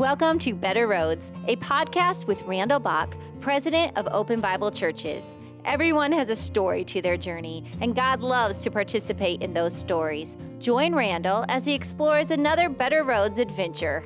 [0.00, 5.36] Welcome to Better Roads, a podcast with Randall Bach, president of Open Bible Churches.
[5.66, 10.38] Everyone has a story to their journey, and God loves to participate in those stories.
[10.58, 14.02] Join Randall as he explores another Better Roads adventure.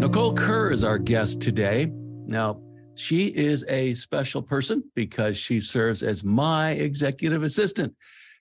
[0.00, 1.92] Nicole Kerr is our guest today.
[2.26, 2.60] Now,
[2.96, 7.94] she is a special person because she serves as my executive assistant.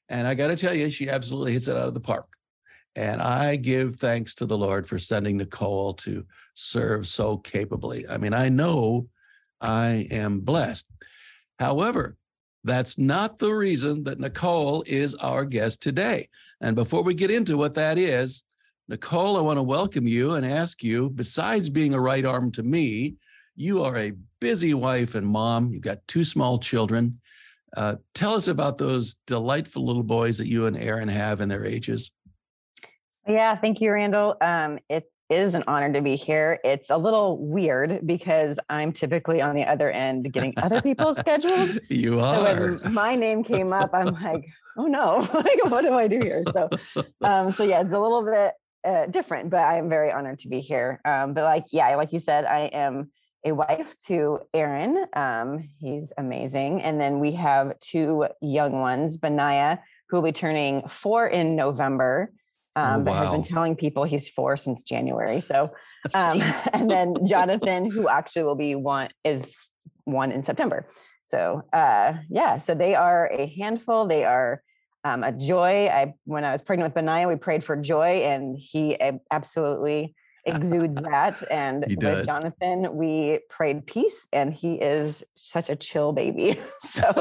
[0.09, 2.34] And I got to tell you, she absolutely hits it out of the park.
[2.95, 8.07] And I give thanks to the Lord for sending Nicole to serve so capably.
[8.07, 9.07] I mean, I know
[9.59, 10.87] I am blessed.
[11.59, 12.15] However,
[12.63, 16.29] that's not the reason that Nicole is our guest today.
[16.61, 18.43] And before we get into what that is,
[18.87, 22.63] Nicole, I want to welcome you and ask you, besides being a right arm to
[22.63, 23.15] me,
[23.55, 25.71] you are a busy wife and mom.
[25.71, 27.19] You've got two small children.
[27.75, 31.65] Uh, tell us about those delightful little boys that you and Aaron have and their
[31.65, 32.11] ages.
[33.27, 34.37] Yeah, thank you, Randall.
[34.41, 36.59] Um, it is an honor to be here.
[36.63, 41.79] It's a little weird because I'm typically on the other end getting other people's scheduled.
[41.89, 42.35] You are.
[42.35, 42.43] So
[42.83, 44.45] when my name came up, I'm like,
[44.77, 46.43] oh no, like what do I do here?
[46.51, 46.69] So,
[47.23, 48.53] um, so yeah, it's a little bit
[48.85, 51.01] uh, different, but I am very honored to be here.
[51.05, 53.11] Um, but like, yeah, like you said, I am
[53.43, 55.05] a wife to Aaron.
[55.13, 60.87] Um, he's amazing, and then we have two young ones, Benaiah, who will be turning
[60.87, 62.31] four in November
[62.75, 65.39] um, oh, but has been telling people he's four since January.
[65.39, 65.71] So,
[66.13, 66.41] um,
[66.73, 69.57] and then Jonathan, who actually will be one, is
[70.03, 70.87] one in September.
[71.23, 74.07] So, uh, yeah, so they are a handful.
[74.07, 74.61] They are
[75.03, 75.87] um, a joy.
[75.87, 78.97] I when I was pregnant with Benaiah, we prayed for joy, and he
[79.31, 80.15] absolutely
[80.45, 81.43] exudes that.
[81.49, 86.59] And with Jonathan, we prayed peace, and he is such a chill baby.
[86.79, 87.11] so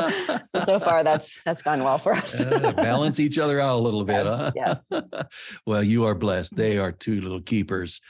[0.65, 2.41] so far, that's that's gone well for us.
[2.41, 5.03] uh, balance each other out a little bit, yes, huh?
[5.13, 5.25] Yes.
[5.67, 6.57] well, you are blessed.
[6.57, 8.01] They are two little keepers.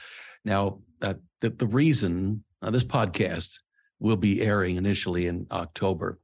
[0.43, 3.59] Now, uh, the the reason uh, this podcast
[3.99, 6.19] will be airing initially in October.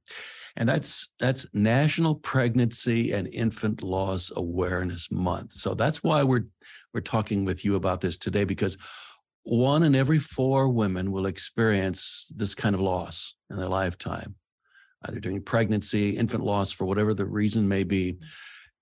[0.58, 5.54] And that's that's National Pregnancy and Infant Loss Awareness Month.
[5.54, 6.46] So that's why we're
[6.94, 8.78] we're talking with you about this today because
[9.44, 14.36] one in every four women will experience this kind of loss in their lifetime,
[15.08, 18.18] either during pregnancy, infant loss, for whatever the reason may be.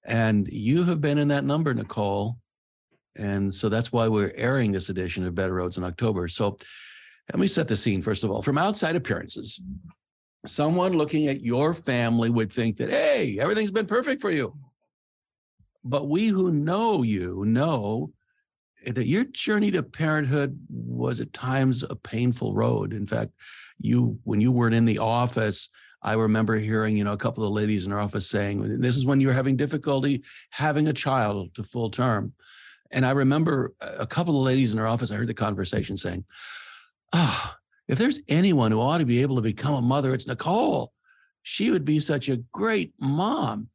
[0.05, 2.37] And you have been in that number, Nicole.
[3.15, 6.27] And so that's why we're airing this edition of Better Roads in October.
[6.27, 6.57] So
[7.31, 8.41] let me set the scene, first of all.
[8.41, 9.61] From outside appearances,
[10.45, 14.55] someone looking at your family would think that, hey, everything's been perfect for you.
[15.83, 18.11] But we who know you know
[18.85, 22.93] that your journey to parenthood was at times a painful road.
[22.93, 23.31] In fact,
[23.79, 25.69] you when you weren't in the office,
[26.01, 29.05] I remember hearing, you know, a couple of ladies in our office saying, "This is
[29.05, 32.33] when you're having difficulty having a child to full term."
[32.91, 35.11] And I remember a couple of ladies in our office.
[35.11, 36.25] I heard the conversation saying,
[37.13, 37.58] "Ah, oh,
[37.89, 40.93] if there's anyone who ought to be able to become a mother, it's Nicole.
[41.43, 43.67] She would be such a great mom."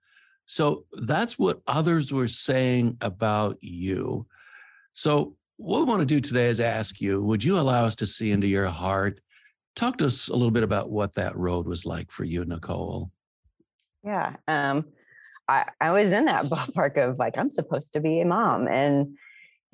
[0.47, 4.27] So that's what others were saying about you.
[4.93, 8.07] So, what we want to do today is ask you would you allow us to
[8.07, 9.21] see into your heart?
[9.77, 13.11] Talk to us a little bit about what that road was like for you, Nicole.
[14.05, 14.37] Yeah.
[14.47, 14.85] Um,
[15.49, 18.69] I, I was in that ballpark of like, I'm supposed to be a mom.
[18.69, 19.17] And,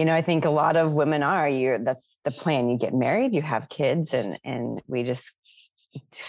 [0.01, 2.71] you know, I think a lot of women are, you that's the plan.
[2.71, 5.31] You get married, you have kids, and and we just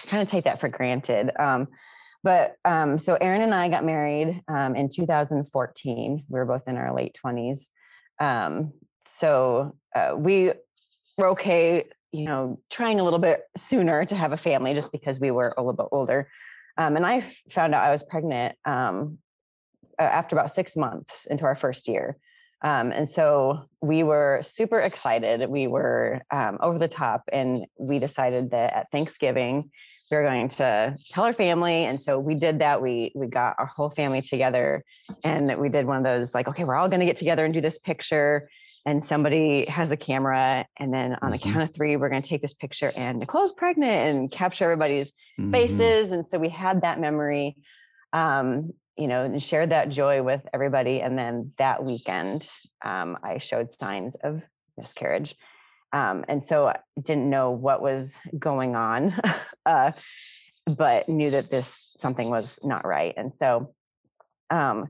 [0.08, 1.32] kind of take that for granted.
[1.40, 1.70] Um,
[2.22, 6.26] but um, so Aaron and I got married um, in 2014.
[6.28, 7.70] We were both in our late 20s.
[8.20, 8.74] Um,
[9.06, 10.52] so uh, we
[11.18, 15.18] were okay, you know, trying a little bit sooner to have a family just because
[15.18, 16.30] we were a little bit older.
[16.78, 19.20] Um, and I found out I was pregnant um,
[19.98, 22.18] after about six months into our first year.
[22.64, 25.50] Um, and so we were super excited.
[25.50, 29.72] We were over the top, and we decided that at Thanksgiving,
[30.12, 33.56] we were going to tell our family and so we did that we we got
[33.58, 34.84] our whole family together
[35.24, 37.54] and we did one of those like okay we're all going to get together and
[37.54, 38.50] do this picture
[38.86, 41.54] and somebody has a camera and then on the mm-hmm.
[41.54, 45.12] count of three we're going to take this picture and nicole's pregnant and capture everybody's
[45.40, 45.52] mm-hmm.
[45.52, 47.56] faces and so we had that memory
[48.12, 52.48] um, you know and shared that joy with everybody and then that weekend
[52.84, 54.44] um, i showed signs of
[54.78, 55.36] miscarriage
[55.94, 59.20] um, and so I didn't know what was going on,
[59.66, 59.92] uh,
[60.66, 63.14] but knew that this something was not right.
[63.18, 63.74] And so
[64.50, 64.88] um,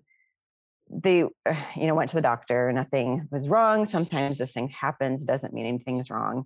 [0.89, 1.17] they,
[1.75, 2.71] you know, went to the doctor.
[2.71, 3.85] Nothing was wrong.
[3.85, 6.45] Sometimes this thing happens, doesn't mean anything's wrong.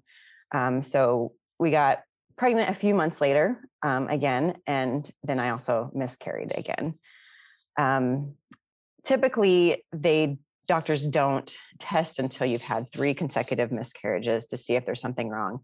[0.53, 2.03] Um, so we got
[2.37, 6.95] pregnant a few months later um, again, and then I also miscarried again.
[7.77, 8.35] Um,
[9.03, 10.37] typically, they
[10.67, 15.59] doctors don't test until you've had three consecutive miscarriages to see if there's something wrong.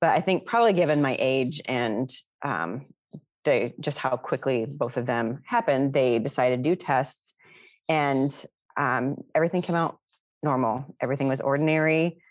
[0.00, 2.10] But I think probably given my age and
[2.42, 2.86] um,
[3.44, 7.34] they just how quickly both of them happened, they decided to do tests,
[7.88, 8.32] and
[8.76, 9.98] um, everything came out
[10.42, 10.94] normal.
[11.00, 12.22] Everything was ordinary.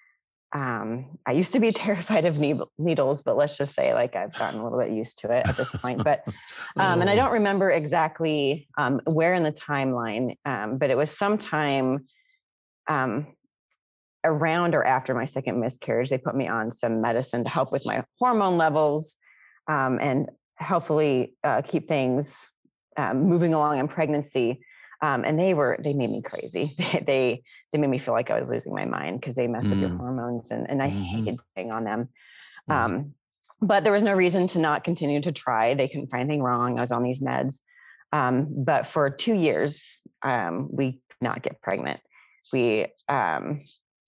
[0.53, 4.59] Um, I used to be terrified of needles, but let's just say like I've gotten
[4.59, 6.03] a little bit used to it at this point.
[6.03, 6.23] But
[6.77, 7.17] um, and I oh.
[7.17, 12.05] don't remember exactly um, where in the timeline, um, but it was sometime
[12.87, 13.27] um,
[14.23, 16.09] around or after my second miscarriage.
[16.09, 19.15] They put me on some medicine to help with my hormone levels
[19.67, 20.29] um, and
[20.59, 22.51] hopefully uh, keep things
[23.13, 24.59] moving along in pregnancy
[25.01, 27.41] um, and they were they made me crazy they
[27.71, 29.71] they made me feel like i was losing my mind because they mess mm.
[29.71, 29.97] with your mm.
[29.97, 31.03] hormones and, and i mm-hmm.
[31.03, 32.09] hated being on them
[32.69, 32.75] mm.
[32.75, 33.13] um,
[33.61, 36.77] but there was no reason to not continue to try they couldn't find anything wrong
[36.77, 37.59] i was on these meds
[38.13, 41.99] um, but for two years um, we could not get pregnant
[42.51, 43.63] we um,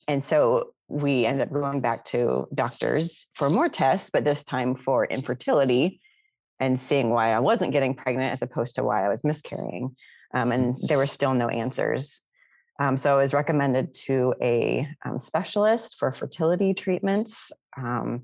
[0.08, 4.76] and so we ended up going back to doctors for more tests but this time
[4.76, 6.02] for infertility
[6.60, 9.96] and seeing why i wasn't getting pregnant as opposed to why i was miscarrying
[10.34, 12.22] um, and there were still no answers.
[12.80, 17.52] Um, so I was recommended to a um, specialist for fertility treatments.
[17.78, 18.24] Um,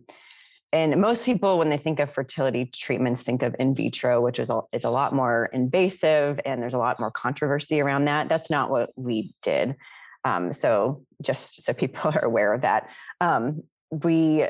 [0.71, 4.49] and most people, when they think of fertility treatments, think of in vitro, which is
[4.49, 8.29] a, is a lot more invasive and there's a lot more controversy around that.
[8.29, 9.75] That's not what we did.
[10.23, 12.89] Um, so just so people are aware of that,
[13.21, 14.47] um, we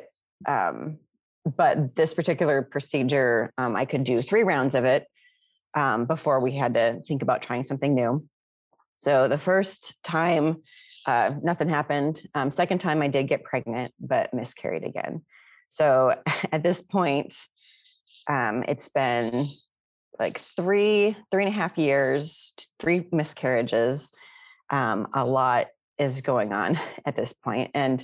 [1.55, 5.07] but this particular procedure, um, I could do three rounds of it
[5.75, 8.25] um, before we had to think about trying something new.
[8.97, 10.63] So the first time,
[11.05, 12.21] uh, nothing happened.
[12.33, 15.21] Um, second time, I did get pregnant, but miscarried again.
[15.69, 16.15] So
[16.51, 17.35] at this point,
[18.27, 19.49] um, it's been
[20.17, 24.11] like three, three and a half years, three miscarriages.
[24.69, 25.67] Um, a lot
[25.99, 28.03] is going on at this point, and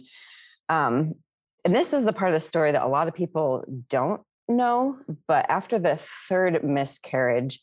[0.69, 1.15] um,
[1.63, 4.98] and this is the part of the story that a lot of people don't no,
[5.28, 5.98] but after the
[6.28, 7.60] third miscarriage,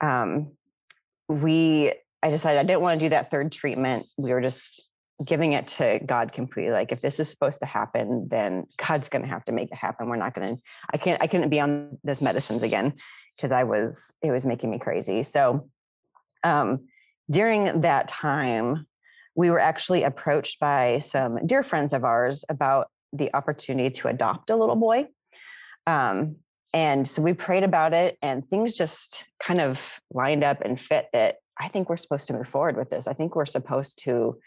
[0.00, 0.52] um,
[1.28, 1.92] we
[2.22, 4.06] I decided I didn't want to do that third treatment.
[4.16, 4.62] We were just
[5.24, 6.72] giving it to God completely.
[6.72, 9.76] Like if this is supposed to happen, then God's going to have to make it
[9.76, 10.08] happen.
[10.08, 10.62] We're not going to.
[10.92, 11.20] I can't.
[11.22, 12.94] I couldn't be on those medicines again
[13.36, 14.14] because I was.
[14.22, 15.22] It was making me crazy.
[15.22, 15.68] So
[16.44, 16.86] um,
[17.30, 18.86] during that time,
[19.34, 24.50] we were actually approached by some dear friends of ours about the opportunity to adopt
[24.50, 25.06] a little boy.
[25.86, 26.36] Um,
[26.72, 31.08] and so we prayed about it, and things just kind of lined up and fit
[31.12, 33.06] that I think we're supposed to move forward with this.
[33.06, 34.38] I think we're supposed to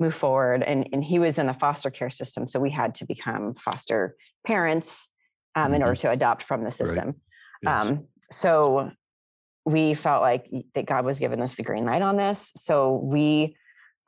[0.00, 0.62] move forward.
[0.62, 2.48] And, and he was in the foster care system.
[2.48, 4.16] So we had to become foster
[4.46, 5.08] parents
[5.54, 5.74] um, mm-hmm.
[5.74, 6.08] in order mm-hmm.
[6.08, 7.06] to adopt from the system.
[7.06, 7.14] Right.
[7.62, 7.86] Yes.
[7.86, 8.90] Um, so
[9.66, 12.52] we felt like that God was giving us the green light on this.
[12.56, 13.56] So we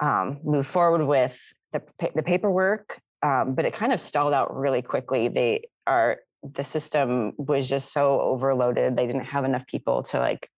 [0.01, 1.41] um, moved forward with
[1.73, 1.83] the,
[2.15, 5.29] the paperwork, um, but it kind of stalled out really quickly.
[5.29, 8.97] They are the system was just so overloaded.
[8.97, 10.51] They didn't have enough people to like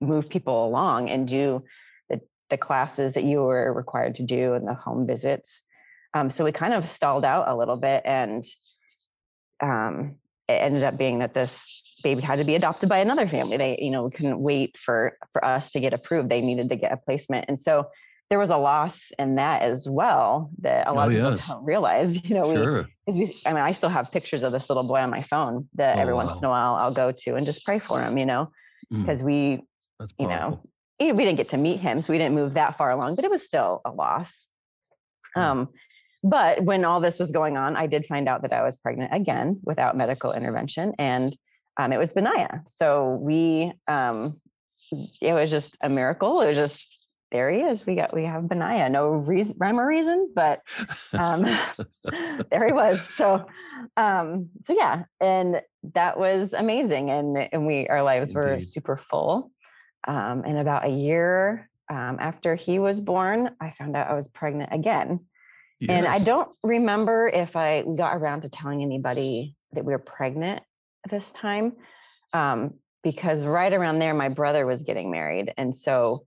[0.00, 1.64] move people along and do
[2.10, 2.20] the,
[2.50, 5.62] the classes that you were required to do and the home visits.
[6.14, 8.44] Um, so we kind of stalled out a little bit and
[9.60, 10.16] um,
[10.48, 13.56] it ended up being that this baby had to be adopted by another family.
[13.56, 16.28] They, you know, couldn't wait for for us to get approved.
[16.28, 17.46] They needed to get a placement.
[17.48, 17.86] And so
[18.32, 21.48] there was a loss in that as well that a lot oh, of people yes.
[21.48, 22.18] don't realize.
[22.24, 22.88] You know, sure.
[23.06, 25.68] we, we, I mean, I still have pictures of this little boy on my phone
[25.74, 26.24] that oh, every wow.
[26.24, 28.16] once in a while I'll go to and just pray for him.
[28.16, 28.50] You know,
[28.90, 29.26] because mm.
[29.26, 29.62] we,
[30.18, 30.62] you know,
[30.98, 33.30] we didn't get to meet him, so we didn't move that far along, but it
[33.30, 34.46] was still a loss.
[35.36, 35.42] Mm.
[35.42, 35.68] Um,
[36.24, 39.12] but when all this was going on, I did find out that I was pregnant
[39.12, 41.36] again without medical intervention, and
[41.76, 42.62] um, it was Benaiah.
[42.64, 44.40] So we, um,
[45.20, 46.40] it was just a miracle.
[46.40, 46.98] It was just
[47.32, 47.84] there he is.
[47.86, 48.90] We got we have Benaiah.
[48.90, 50.60] No reason, rhyme or reason, but
[51.14, 51.42] um,
[52.50, 53.00] there he was.
[53.08, 53.46] So,
[53.96, 55.62] um, so yeah, and
[55.94, 58.44] that was amazing, and and we our lives Indeed.
[58.44, 59.50] were super full.
[60.06, 64.28] Um, and about a year um, after he was born, I found out I was
[64.28, 65.20] pregnant again,
[65.80, 65.90] yes.
[65.90, 70.62] and I don't remember if I got around to telling anybody that we were pregnant
[71.08, 71.72] this time,
[72.34, 76.24] um, because right around there, my brother was getting married, and so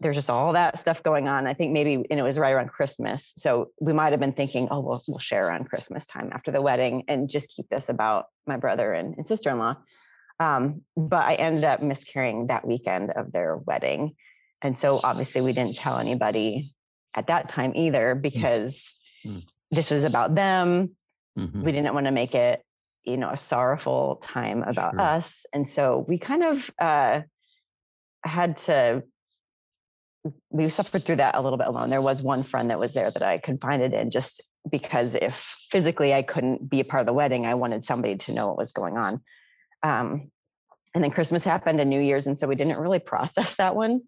[0.00, 1.46] there's just all that stuff going on.
[1.46, 3.32] I think maybe and it was right around Christmas.
[3.36, 6.62] So we might have been thinking, oh, we'll, we'll share around Christmas time after the
[6.62, 9.76] wedding and just keep this about my brother and, and sister in law.
[10.40, 14.14] Um, but I ended up miscarrying that weekend of their wedding.
[14.62, 16.74] And so obviously we didn't tell anybody
[17.14, 18.22] at that time either mm.
[18.22, 18.94] because
[19.26, 19.40] mm-hmm.
[19.72, 20.90] this was about them.
[21.36, 21.64] Mm-hmm.
[21.64, 22.62] We didn't want to make it,
[23.02, 25.00] you know, a sorrowful time about sure.
[25.00, 25.46] us.
[25.52, 27.22] And so we kind of uh,
[28.24, 29.02] had to
[30.50, 31.90] we suffered through that a little bit alone.
[31.90, 36.12] There was one friend that was there that I confided in just because if physically
[36.14, 38.72] I couldn't be a part of the wedding, I wanted somebody to know what was
[38.72, 39.20] going on.
[39.82, 40.30] Um,
[40.94, 44.02] and then Christmas happened and New Year's, and so we didn't really process that one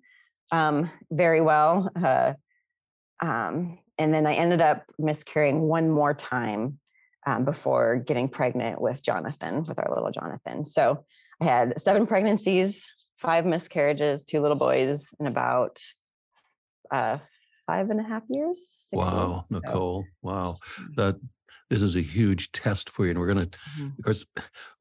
[0.50, 1.90] um, very well.
[1.94, 2.34] Uh,
[3.20, 6.78] um, and then I ended up miscarrying one more time
[7.26, 10.64] um, before getting pregnant with Jonathan, with our little Jonathan.
[10.64, 11.04] So
[11.40, 15.80] I had seven pregnancies, five miscarriages, two little boys, and about
[16.90, 17.18] uh,
[17.66, 18.88] five and a half years.
[18.92, 19.46] Wow.
[19.50, 20.04] Nicole.
[20.22, 20.58] Wow.
[20.80, 20.96] Mm.
[20.96, 21.20] That
[21.70, 23.10] this is a huge test for you.
[23.10, 23.88] And we're going to, mm-hmm.
[23.96, 24.26] because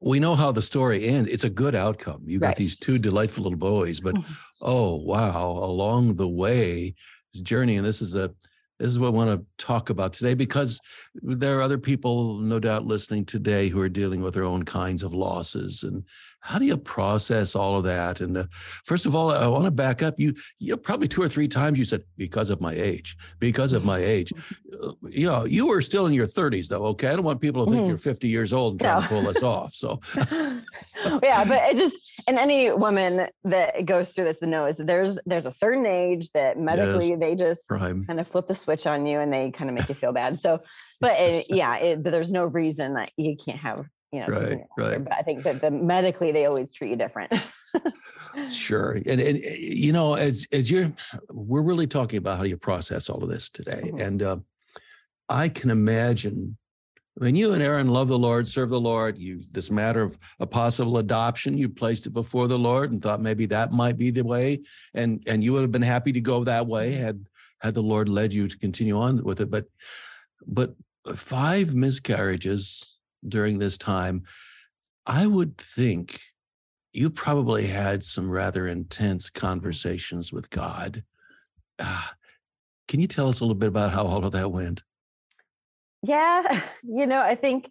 [0.00, 1.30] we know how the story ends.
[1.30, 2.22] It's a good outcome.
[2.26, 2.56] You got right.
[2.56, 4.32] these two delightful little boys, but mm-hmm.
[4.60, 6.96] oh, wow, along the way,
[7.32, 8.34] this journey, and this is a,
[8.80, 10.80] this is what I want to talk about today because
[11.14, 15.02] there are other people, no doubt, listening today who are dealing with their own kinds
[15.02, 15.84] of losses.
[15.84, 16.02] And
[16.40, 18.20] how do you process all of that?
[18.20, 18.44] And uh,
[18.84, 20.18] first of all, I want to back up.
[20.18, 23.72] You, you know, probably two or three times you said, because of my age, because
[23.72, 24.32] of my age.
[24.80, 26.84] Uh, you know, you were still in your 30s, though.
[26.86, 27.08] Okay.
[27.08, 27.88] I don't want people to think mm.
[27.88, 29.02] you're 50 years old and trying no.
[29.02, 29.74] to pull this off.
[29.74, 30.00] So,
[31.22, 31.96] yeah, but it just,
[32.28, 37.10] and any woman that goes through this knows there's there's a certain age that medically
[37.10, 37.18] yes.
[37.20, 38.04] they just Prime.
[38.06, 40.38] kind of flip the switch on you and they kind of make you feel bad.
[40.38, 40.62] So,
[41.00, 44.26] but it, yeah, it, there's no reason that you can't have you know.
[44.26, 45.04] Right, right.
[45.04, 47.32] But I think that the medically they always treat you different.
[48.50, 50.92] sure, and, and eh, you know, as as you're,
[51.30, 54.00] we're really talking about how you process all of this today, mm-hmm.
[54.00, 54.36] and uh,
[55.28, 56.56] I can imagine
[57.14, 60.46] when you and Aaron love the Lord, serve the Lord, you this matter of a
[60.46, 64.24] possible adoption, you placed it before the Lord and thought maybe that might be the
[64.24, 64.62] way,
[64.94, 67.04] and and you would have been happy to go that way mm-hmm.
[67.04, 67.26] had
[67.60, 69.50] had the Lord led you to continue on with it.
[69.50, 69.66] But
[70.46, 70.74] but
[71.14, 72.96] five miscarriages
[73.26, 74.24] during this time,
[75.06, 76.20] I would think
[76.92, 81.04] you probably had some rather intense conversations with God.
[81.78, 82.06] Uh,
[82.88, 84.82] can you tell us a little bit about how all of that went?
[86.02, 87.70] Yeah, you know, I think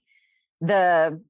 [0.62, 1.22] the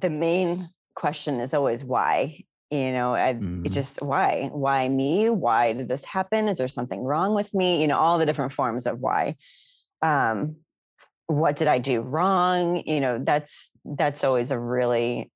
[0.00, 2.44] the main question is always why.
[2.70, 3.70] You know, I mm.
[3.70, 4.48] just why?
[4.52, 5.30] Why me?
[5.30, 6.48] Why did this happen?
[6.48, 7.80] Is there something wrong with me?
[7.80, 9.36] You know, all the different forms of why.
[10.02, 10.56] Um,
[11.26, 12.82] what did I do wrong?
[12.86, 15.30] You know, that's that's always a really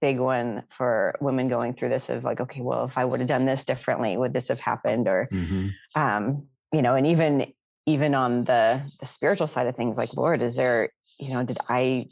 [0.00, 3.28] big one for women going through this of like, okay, well, if I would have
[3.28, 5.08] done this differently, would this have happened?
[5.08, 5.68] Or mm-hmm.
[6.00, 7.52] um, you know, and even
[7.86, 11.58] even on the the spiritual side of things like lord is there you know did
[11.68, 12.06] i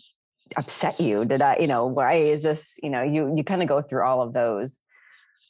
[0.57, 3.69] upset you did i you know why is this you know you you kind of
[3.69, 4.81] go through all of those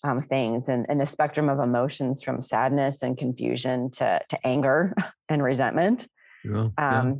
[0.02, 4.95] um, things and, and the spectrum of emotions from sadness and confusion to to anger
[5.29, 6.09] and resentment
[6.45, 7.14] yeah, um, yeah.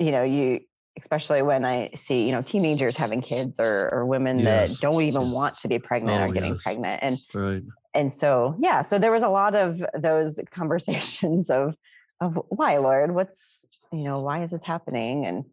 [0.00, 0.60] You know you
[0.98, 4.70] especially when i see you know teenagers having kids or or women yes.
[4.70, 6.62] that don't even want to be pregnant oh, or getting yes.
[6.62, 7.62] pregnant and right
[7.94, 11.76] and so yeah so there was a lot of those conversations of
[12.20, 15.44] of why lord what's you know why is this happening and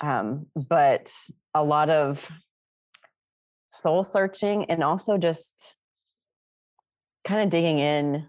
[0.00, 1.12] um but
[1.54, 2.28] a lot of
[3.72, 5.76] soul searching and also just
[7.24, 8.26] kind of digging in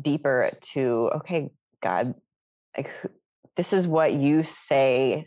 [0.00, 1.50] deeper to okay
[1.82, 2.14] god
[2.76, 2.90] like
[3.56, 5.26] this is what you say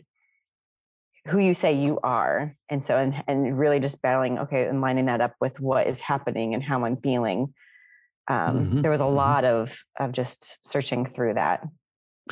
[1.26, 5.06] who you say you are and so and, and really just battling okay and lining
[5.06, 7.52] that up with what is happening and how i'm feeling
[8.28, 8.80] um, mm-hmm.
[8.82, 9.16] there was a mm-hmm.
[9.16, 11.62] lot of of just searching through that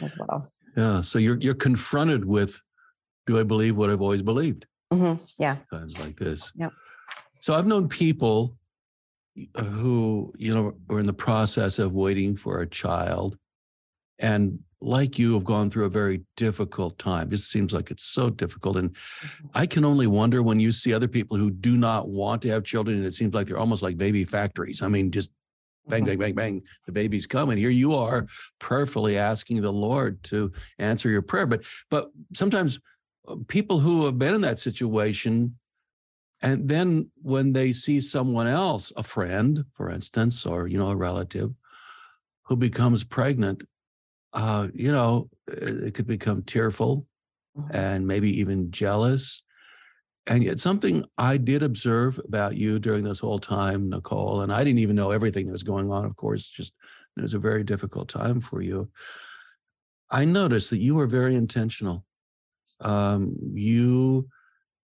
[0.02, 0.52] as well.
[0.76, 1.00] Yeah.
[1.02, 2.60] So you're you're confronted with,
[3.26, 4.66] do I believe what I've always believed?
[4.92, 5.22] Mm-hmm.
[5.38, 5.58] Yeah.
[5.72, 6.52] Times like this.
[6.56, 6.72] Yep.
[7.40, 8.56] So I've known people
[9.56, 13.38] who you know were in the process of waiting for a child,
[14.18, 17.32] and like you have gone through a very difficult time.
[17.32, 18.76] It seems like it's so difficult.
[18.76, 19.46] And mm-hmm.
[19.54, 22.64] I can only wonder when you see other people who do not want to have
[22.64, 24.82] children, and it seems like they're almost like baby factories.
[24.82, 25.30] I mean, just
[25.88, 26.08] bang, mm-hmm.
[26.08, 27.56] bang, bang, bang, the baby's coming.
[27.56, 28.26] Here you are
[28.58, 31.46] prayerfully asking the Lord to answer your prayer.
[31.46, 32.80] But but sometimes
[33.26, 35.56] uh, people who have been in that situation,
[36.42, 40.96] and then when they see someone else, a friend, for instance, or you know, a
[40.96, 41.54] relative,
[42.42, 43.64] who becomes pregnant,
[44.34, 47.06] uh, you know, it could become tearful
[47.56, 47.74] mm-hmm.
[47.74, 49.42] and maybe even jealous
[50.26, 54.64] and yet, something I did observe about you during this whole time, Nicole, and I
[54.64, 56.72] didn't even know everything that was going on, of course, just
[57.16, 58.90] it was a very difficult time for you.
[60.10, 62.04] I noticed that you were very intentional.
[62.80, 64.28] Um, you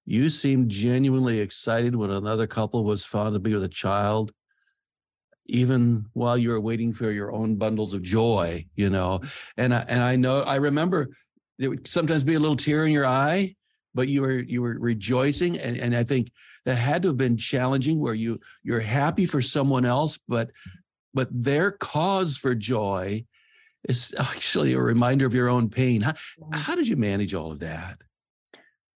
[0.05, 4.33] you seemed genuinely excited when another couple was found to be with a child,
[5.47, 9.21] even while you were waiting for your own bundles of joy, you know.
[9.57, 11.09] And I, and I know I remember
[11.59, 13.55] there would sometimes be a little tear in your eye
[13.93, 16.31] but you were you were rejoicing and, and i think
[16.65, 20.53] that had to have been challenging where you you're happy for someone else but
[21.13, 23.25] but their cause for joy
[23.89, 26.01] is actually a reminder of your own pain.
[26.01, 26.53] How, Mm-hmm.
[26.53, 27.99] how did you manage all of that?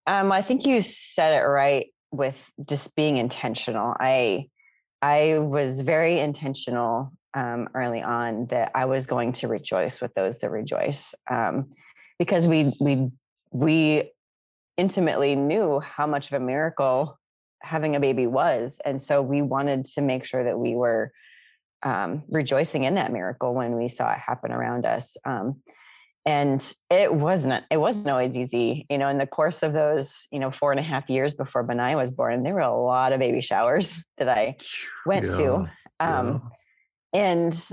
[0.07, 3.95] Um, I think you said it right with just being intentional.
[3.99, 4.47] I
[5.05, 10.39] I was very intentional um, early on that I was going to rejoice with those
[10.39, 11.67] that rejoice, um,
[12.17, 13.11] because we we
[13.51, 14.11] we
[14.77, 17.19] intimately knew how much of a miracle
[17.61, 21.11] having a baby was, and so we wanted to make sure that we were
[21.83, 25.17] um, rejoicing in that miracle when we saw it happen around us.
[26.27, 30.39] And it wasn't it wasn't always easy you know in the course of those you
[30.39, 33.19] know four and a half years before Benaiah was born there were a lot of
[33.19, 34.55] baby showers that i
[35.05, 35.67] went to
[36.01, 36.49] Yeah, um,
[37.13, 37.69] and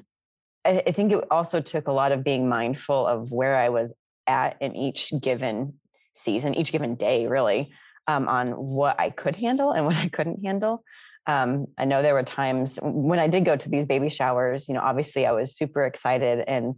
[0.66, 3.94] I, I think it also took a lot of being mindful of where i was
[4.26, 5.74] at in each given
[6.14, 7.72] season each given day really
[8.06, 10.84] um, on what i could handle and what i couldn't handle.
[11.26, 14.74] Um, i know there were times when i did go to these baby showers you
[14.74, 16.74] know obviously i was super excited and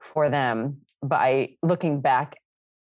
[0.00, 2.36] for them I looking back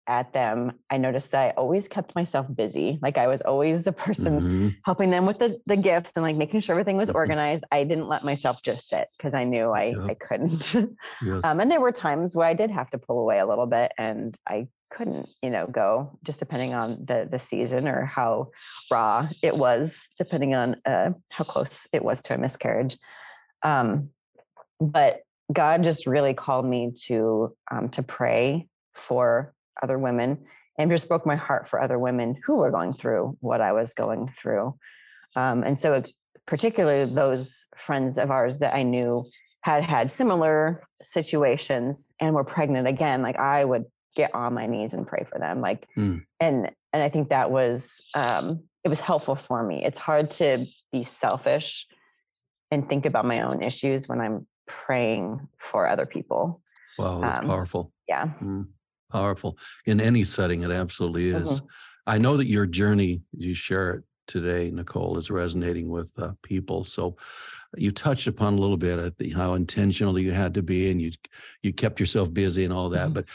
[0.07, 2.99] at them, I noticed that I always kept myself busy.
[3.01, 4.75] Like I was always the person Mhm.
[4.83, 7.15] helping them with the the gifts and like making sure everything was Mhm.
[7.15, 7.63] organized.
[7.71, 9.95] I didn't let myself just sit because I knew I.
[10.09, 10.73] I couldn't.
[11.21, 11.45] Yes.
[11.45, 13.91] um, and there were times where I did have to pull away a little bit,
[13.97, 18.49] and I couldn't, you know, go just depending on the the season or how
[18.91, 22.97] raw it was, depending on uh, how close it was to a miscarriage.
[23.63, 24.09] Um,
[24.79, 25.21] but
[25.51, 30.37] God just really called me to um, to pray for other women
[30.77, 33.93] and just broke my heart for other women who were going through what I was
[33.93, 34.75] going through.
[35.35, 36.03] Um, and so,
[36.47, 39.25] particularly those friends of ours that I knew
[39.61, 44.93] had had similar situations and were pregnant again, like I would get on my knees
[44.93, 45.61] and pray for them.
[45.61, 46.25] Like, Mm.
[46.39, 49.83] and and I think that was um, it was helpful for me.
[49.83, 51.87] It's hard to be selfish
[52.71, 56.61] and think about my own issues when I'm praying for other people.
[56.97, 57.91] wow, that's um, powerful.
[58.07, 58.29] Yeah.
[58.41, 58.67] Mm,
[59.11, 59.57] powerful.
[59.85, 61.61] In any setting, it absolutely is.
[61.61, 61.67] Mhm.
[62.07, 66.83] I know that your journey, you share it today, Nicole, is resonating with uh, people.
[66.83, 67.15] So
[67.77, 71.01] you touched upon a little bit at the, how intentional you had to be and
[71.01, 71.11] you
[71.63, 73.09] you kept yourself busy and all that.
[73.09, 73.13] Mhm.
[73.13, 73.25] But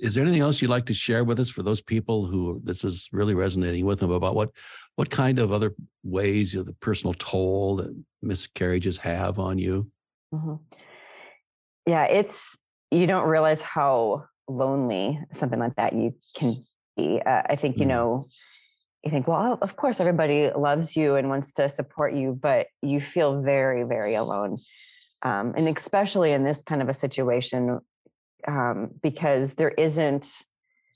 [0.00, 2.84] is there anything else you'd like to share with us for those people who this
[2.84, 4.50] is really resonating with them about what
[4.96, 9.90] what kind of other ways you know, the personal toll that miscarriages have on you?
[10.32, 10.60] Mhm.
[11.86, 12.58] Yeah, it's
[12.90, 16.64] you don't realize how lonely something like that you can
[16.96, 17.20] be.
[17.24, 17.88] Uh, I think you Mm.
[17.88, 18.26] know.
[19.04, 23.00] You think, well, of course, everybody loves you and wants to support you, but you
[23.00, 24.58] feel very, very alone,
[25.22, 27.80] um, and especially in this kind of a situation,
[28.48, 30.42] um, because there isn't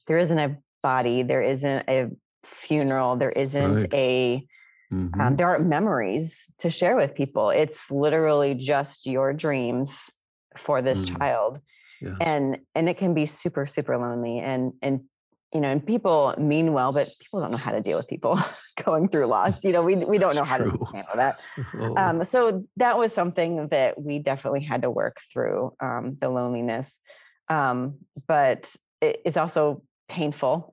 [0.09, 2.09] there isn't a body, there isn't a
[2.45, 3.95] funeral, there isn't Right.
[3.95, 4.47] a
[4.93, 5.21] Mhm.
[5.21, 7.51] um, there aren't memories to share with people.
[7.51, 10.11] It's literally just your dreams
[10.57, 11.19] for this Mm.
[11.19, 11.61] child,
[12.01, 12.17] Yes.
[12.21, 14.39] and and it can be super super lonely.
[14.39, 15.03] And and
[15.55, 18.39] you know, and people mean well, but people don't know how to deal with people
[18.85, 19.63] going through loss.
[19.65, 20.71] You know, we we don't know how true.
[20.79, 21.41] to handle that.
[21.75, 26.29] Oh, Um, so that was something that we definitely had to work through um, the
[26.29, 27.01] loneliness,
[27.49, 27.99] um,
[28.29, 30.71] but it, it's also painful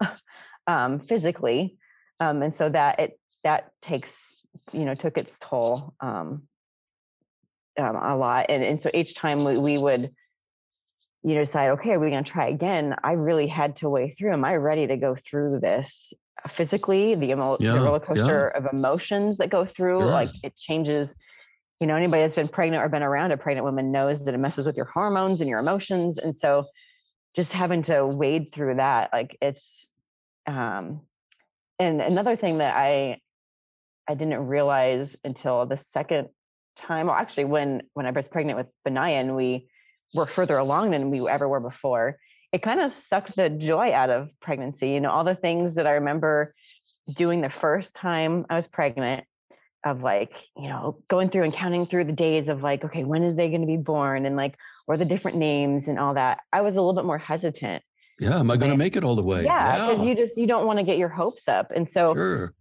[0.67, 1.77] um, physically,
[2.19, 4.38] um, and so that it that takes
[4.73, 6.43] you know took its toll um,
[7.79, 10.12] um, a lot, and and so each time we, we would
[11.23, 14.12] you know decide okay are we going to try again i really had to weigh
[14.12, 16.13] through am i ready to go through this
[16.47, 18.05] physically the, emo- Yeah, the roller yeah.
[18.05, 20.12] coaster of emotions that go through Sure.
[20.12, 21.15] like it changes
[21.79, 24.38] you know anybody that's been pregnant or been around a pregnant woman knows that it
[24.38, 26.65] messes with your hormones and your emotions and so
[27.36, 29.91] just having to wade through that like it's
[30.45, 31.01] um
[31.79, 33.17] and another thing that i
[34.08, 36.28] i didn't realize until the second
[36.76, 39.67] time or actually when when i was pregnant with Benaiah and we
[40.13, 42.17] were further along than we ever were before
[42.52, 45.88] it kind of sucked the joy out of pregnancy you know all the things that
[45.88, 46.54] i remember
[47.13, 49.24] doing the first time i was pregnant
[49.86, 53.24] of like you know going through and counting through the days of like okay when
[53.24, 54.56] is they going to be born and like
[54.88, 57.84] or the different names and all that i was a little bit more hesitant
[58.20, 58.39] yeah.
[58.39, 59.43] Am I going to make it all the way?
[59.43, 62.54] yeah because you just you don't want to get your hopes up and so sure.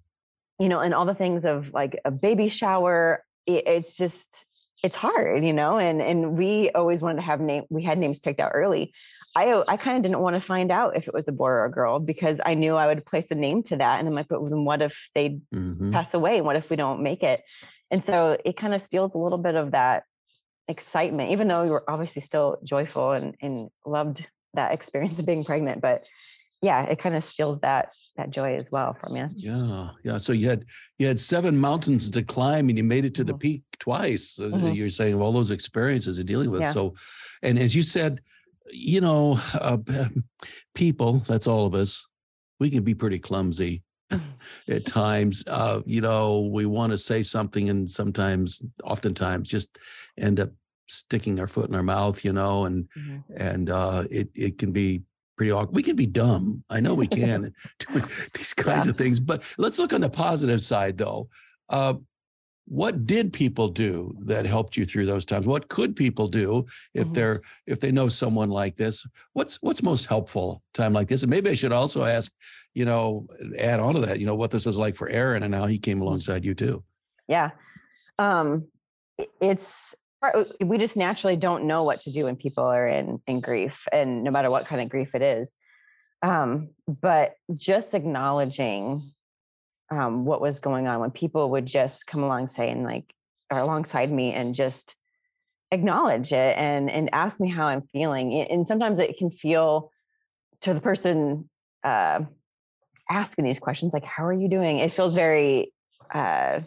[0.59, 4.47] You know and all the things of like a baby shower it, it's just
[4.83, 8.19] it's hard you know and and we always wanted to have name we had names
[8.19, 8.93] picked out early.
[9.35, 11.65] I i kind of didn't want to find out if it was a boy or
[11.67, 14.29] a girl because i knew i would place a name to that and i'm like
[14.29, 15.93] but then what if they Mhm.
[15.93, 16.41] pass away?
[16.41, 17.43] What if we don't make it?
[17.91, 20.05] And so it kind of steals a little bit of that
[20.69, 25.45] excitement even though we were obviously still joyful and and loved that experience of being
[25.45, 26.03] pregnant but
[26.61, 29.29] yeah it kind of steals that that joy as well from you.
[29.35, 30.17] Yeah, yeah.
[30.19, 30.65] So you had
[30.99, 33.41] you had seven mountains to climb, and you made it to the Mhm.
[33.41, 34.39] peak twice.
[34.39, 34.75] Uh, Mhm.
[34.77, 36.63] You're saying of all those experiences you're dealing with.
[36.63, 36.73] Yeah.
[36.73, 36.95] So,
[37.43, 38.21] and as you said,
[38.73, 39.79] you know, uh,
[40.75, 41.19] people.
[41.27, 42.07] That's all of us.
[42.59, 43.83] We can be pretty clumsy
[44.69, 45.45] at times.
[45.47, 49.79] Uh, you know, we want to say something, and sometimes, oftentimes, just
[50.19, 50.51] end up
[50.89, 52.25] sticking our foot in our mouth.
[52.25, 53.23] You know, and Mhm.
[53.37, 55.03] and uh, it it can be
[55.37, 55.75] pretty awkward.
[55.77, 56.65] We can be dumb.
[56.71, 58.01] I know we can do
[58.35, 58.91] these kinds Yeah.
[58.91, 59.21] of things.
[59.21, 61.29] But let's look on the positive side, though.
[61.69, 61.95] Uh,
[62.69, 65.47] what did people do that helped you through those times?
[65.47, 67.15] What could people do if Mhm.
[67.15, 69.07] they're if they know someone like this?
[69.35, 71.23] What's what's most helpful time like this?
[71.23, 72.33] And maybe I should also ask,
[72.75, 75.55] you know, add on to that, you know, what this is like for Aaron and
[75.55, 76.83] how he came alongside you too.
[77.29, 77.51] Yeah.
[78.19, 78.67] Um,
[79.41, 79.95] it's
[80.65, 84.25] we just naturally don't know what to do when people are in in grief, and
[84.25, 85.55] no matter what kind of grief it is.
[86.23, 89.13] Um, but just acknowledging
[89.91, 93.13] um, what was going on when people would just come along saying like
[93.51, 94.97] or alongside me and just
[95.71, 98.35] acknowledge it and and ask me how I'm feeling.
[98.35, 99.91] And sometimes it can feel
[100.63, 101.49] to the person
[101.85, 102.21] uh,
[103.11, 105.73] asking these questions like, "How are you doing?" It feels very
[106.13, 106.61] uh,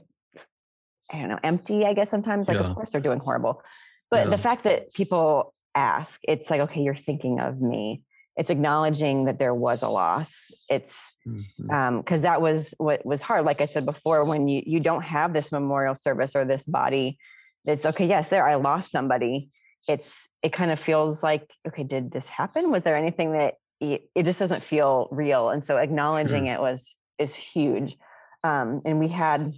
[1.11, 2.47] I don't know, empty, I guess sometimes.
[2.47, 2.69] Like, Yeah.
[2.69, 3.63] of course they're doing horrible.
[4.11, 4.31] But Yeah.
[4.31, 8.03] the fact that people ask, it's like, okay, you're thinking of me.
[8.35, 10.51] It's acknowledging that there was a loss.
[10.69, 11.73] It's Mhm.
[11.73, 13.45] um because that was what was hard.
[13.45, 17.17] Like I said before, when you you don't have this memorial service or this body,
[17.65, 19.49] it's okay, yes, there I lost somebody.
[19.87, 22.71] It's it kind of feels like, okay, did this happen?
[22.71, 25.49] Was there anything that it, it just doesn't feel real?
[25.49, 27.97] And so acknowledging it was is huge.
[28.45, 29.53] Um, and we had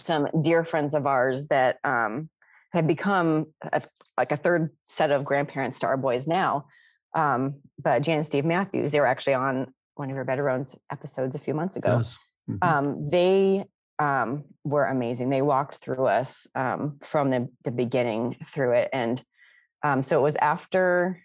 [0.00, 2.28] some dear friends of ours that um,
[2.72, 3.82] had become a,
[4.16, 6.66] like a third set of grandparents to our boys now.
[7.14, 10.78] Um, but Jan and Steve Matthews, they were actually on one of your Better Roads
[10.90, 11.98] episodes a few months ago.
[11.98, 12.18] Yes.
[12.50, 12.64] Mhm.
[12.64, 13.64] Um, they
[13.98, 15.30] um, were amazing.
[15.30, 18.88] They walked through us um, from the, the beginning through it.
[18.92, 19.22] And
[19.84, 21.22] um, so it was after,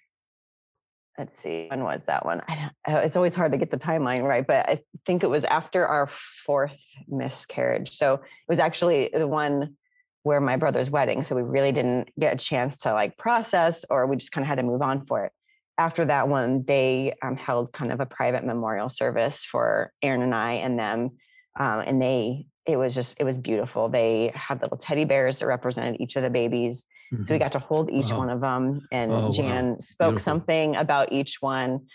[1.18, 2.42] let's see, when was that one?
[2.48, 5.46] I don't, it's always hard to get the timeline right, but I think it was
[5.46, 7.92] after our fourth miscarriage.
[7.92, 9.76] So it was actually the one
[10.24, 11.24] where my brother's wedding.
[11.24, 14.48] So we really didn't get a chance to like process, or we just kind of
[14.50, 15.32] had to move on for it.
[15.80, 20.36] After that one, they um, held kind of a private memorial service for Aaron and
[20.36, 21.12] I and them.
[21.60, 23.88] Um, and they, it was just, it was beautiful.
[23.90, 26.84] They had little teddy bears that represented each of the babies.
[27.24, 27.40] So we Mhm.
[27.40, 28.20] got to hold each Wow.
[28.20, 29.32] one of them, and Oh, wow.
[29.32, 30.24] Jan spoke Beautiful.
[30.24, 31.88] something about each one.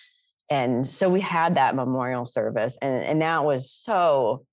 [0.51, 4.45] And so we had that memorial service, and and that was so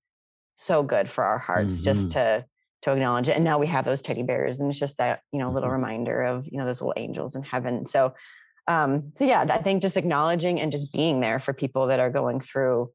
[0.54, 2.44] so good for our hearts just to
[2.82, 3.36] to acknowledge it.
[3.36, 5.72] And now we have those teddy bears, and it's just that you know little Mhm.
[5.72, 7.86] reminder of you know those little angels in heaven.
[7.86, 8.14] So
[8.68, 12.10] um so yeah, I think just acknowledging and just being there for people that are
[12.10, 12.92] going through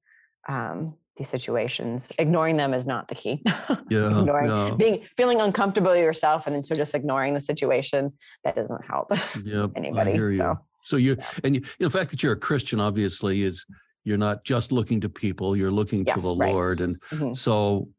[0.47, 2.12] um these situations.
[2.19, 3.41] Ignoring them is not the key.
[3.89, 8.12] yeah, ignoring yeah, being feeling uncomfortable yourself and then so just ignoring the situation
[8.43, 9.12] that doesn't help
[9.43, 10.38] yep, anybody I hear you.
[10.38, 13.65] so So you and you, you know, the fact that you're a Christian obviously is
[14.04, 16.51] you're not just looking to people, you're looking Yeah, to the right.
[16.51, 16.82] Lord.
[16.82, 17.36] And Mhm.
[17.36, 17.89] so,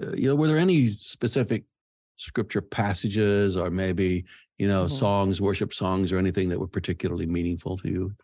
[0.00, 1.64] uh, you know, were there any specific
[2.16, 4.24] scripture passages or maybe,
[4.58, 4.90] you know, Mhm.
[4.90, 8.14] songs, worship songs or anything that were particularly meaningful to you?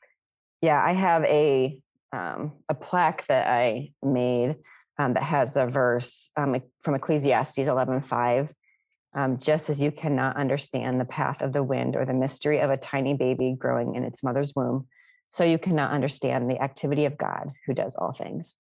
[0.63, 1.79] yeah i have a
[2.13, 4.57] um, a plaque that i made
[4.99, 8.51] um, that has the verse um, from ecclesiastes 11:5.
[9.15, 12.71] um, just as you cannot understand the path of the wind or the mystery of
[12.71, 14.87] a tiny baby growing in its mother's womb
[15.29, 18.57] so you cannot understand the activity of god who does all things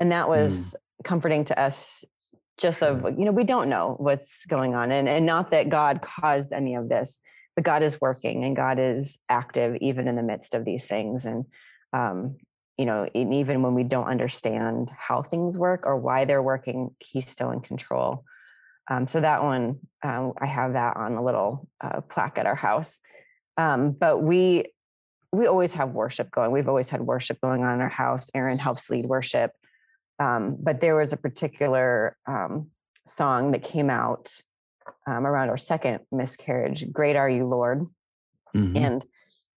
[0.00, 2.04] and that was comforting to us
[2.58, 6.02] just of you know we don't know what's going on and and not that god
[6.02, 7.18] caused any of this
[7.56, 11.24] but god is working and god is active even in the midst of these things
[11.24, 11.44] and
[11.92, 12.36] um
[12.80, 16.90] you know and even when we don't understand how things work or why they're working
[16.98, 18.24] he's still in control.
[18.88, 22.54] Um, so that one um, i have that on a little uh, plaque at our
[22.54, 23.00] house.
[23.58, 24.64] Um, but we
[25.30, 28.30] we always have worship going we've always had worship going on in our house.
[28.34, 29.52] Aaron helps lead worship.
[30.18, 32.70] Um, but there was a particular um,
[33.06, 34.30] song that came out
[35.06, 37.86] um, around our second miscarriage great are you lord.
[38.56, 38.76] Mhm.
[38.84, 39.04] and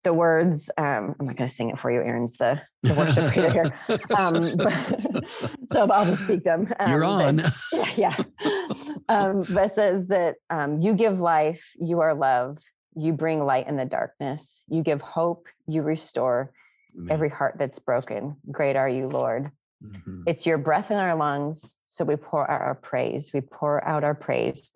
[0.04, 3.36] the words um, i'm not going to sing it for you aaron's the, the worship
[3.36, 3.74] leader here
[4.18, 5.26] um, but,
[5.72, 7.52] so i'll just speak them You're Um, but- on.
[7.74, 8.16] yeah, yeah.
[9.10, 12.58] Um, but it says that um, you give life, you are love,
[12.96, 16.52] you bring light in the darkness, you give hope, you restore
[17.10, 18.36] every heart that's broken.
[18.52, 19.50] Great are you, Lord.
[19.84, 20.24] Mhm.
[20.28, 23.32] It's your breath in our lungs, so we pour out our praise.
[23.34, 24.72] We pour out our praise.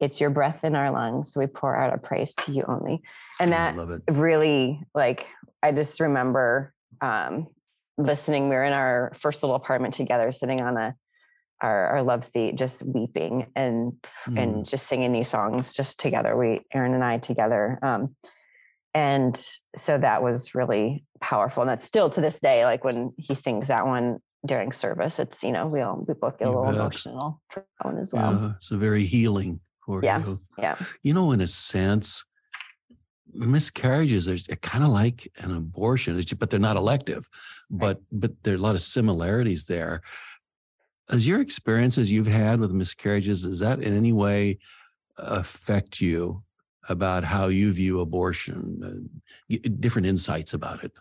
[0.00, 3.02] It's your breath in our lungs, so we pour out our praise to you only.
[3.40, 3.74] And that
[4.10, 5.26] really, like,
[5.62, 7.48] I just remember um,
[7.96, 8.48] listening.
[8.48, 10.94] We were in our first little apartment together, sitting on a
[11.60, 13.92] our, our love seat, just weeping and
[14.28, 14.40] mm.
[14.40, 16.36] and just singing these songs just together.
[16.36, 17.78] We Aaron and I together.
[17.82, 18.14] Um,
[18.94, 19.36] and
[19.76, 21.62] so that was really powerful.
[21.62, 25.42] And that's still to this day, like when he sings that one during service, it's
[25.42, 28.32] you know, we all we both get a little emotional for that one as well.
[28.32, 30.18] Yeah, it's a very healing for yeah.
[30.18, 30.40] you.
[30.58, 30.76] Yeah.
[31.02, 32.24] You know, in a sense,
[33.32, 37.26] miscarriages are kind of like an abortion, but they're not elective.
[37.70, 40.02] But but there are a lot of similarities there.
[41.10, 44.58] As your experiences you've had with miscarriages, does that in any way
[45.16, 46.42] affect you
[46.90, 48.60] about how you view abortion?
[49.50, 50.98] Uh, different insights about it.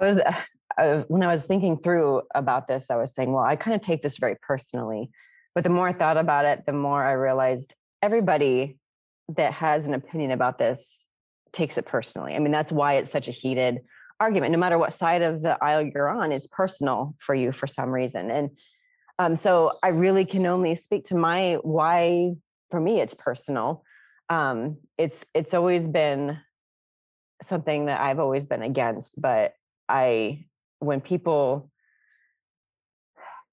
[0.00, 0.20] I was
[0.78, 3.80] uh, when I was thinking through about this, I was saying, well, I kind of
[3.80, 5.10] take this very personally.
[5.54, 8.78] But the more I thought about it, the more I realized everybody
[9.36, 11.08] that has an opinion about this
[11.52, 12.34] takes it personally.
[12.34, 13.80] I mean, that's why it's such a heated
[14.20, 14.52] argument.
[14.52, 17.90] No matter what side of the aisle you're on, it's personal for you for some
[17.90, 18.30] reason.
[18.30, 18.50] And
[19.18, 22.32] um, so I really can only speak to my why.
[22.70, 23.82] For me, it's personal.
[24.28, 26.38] Um, it's it's always been
[27.42, 29.20] something that I've always been against.
[29.20, 29.54] But
[29.88, 30.46] I,
[30.78, 31.70] when people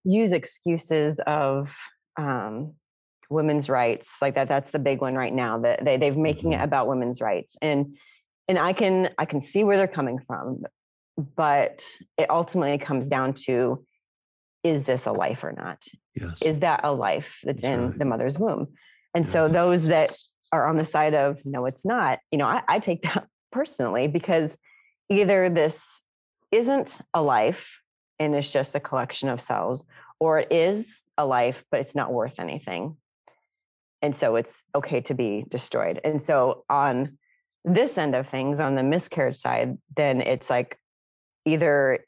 [0.08, 1.76] use excuses of
[2.17, 2.74] um,
[3.30, 6.56] women's rights like that that's the big one right now that they, they've making it
[6.56, 6.63] mm-hmm.
[6.63, 7.98] about women's rights and
[8.48, 10.63] and i can i can see where they're coming from
[11.36, 11.84] but
[12.17, 13.84] it ultimately comes down to
[14.63, 15.84] is this a life or not
[16.15, 16.41] yes.
[16.41, 18.00] is that a life that's, that's in right.
[18.00, 18.67] the mother's womb
[19.13, 19.32] and yes.
[19.32, 20.15] so those that
[20.54, 24.08] are on the side of no it's not you know I, I take that personally
[24.08, 24.58] because
[25.10, 26.02] either this
[26.52, 27.82] isn't a life
[28.19, 29.86] and it's just a collection of cells
[30.19, 32.97] or it is a life but it's not worth anything.
[34.01, 35.99] And so it's okay to be destroyed.
[36.03, 37.17] And so on
[37.65, 40.80] this end of things on the miscarriage side then it's like
[41.45, 41.99] either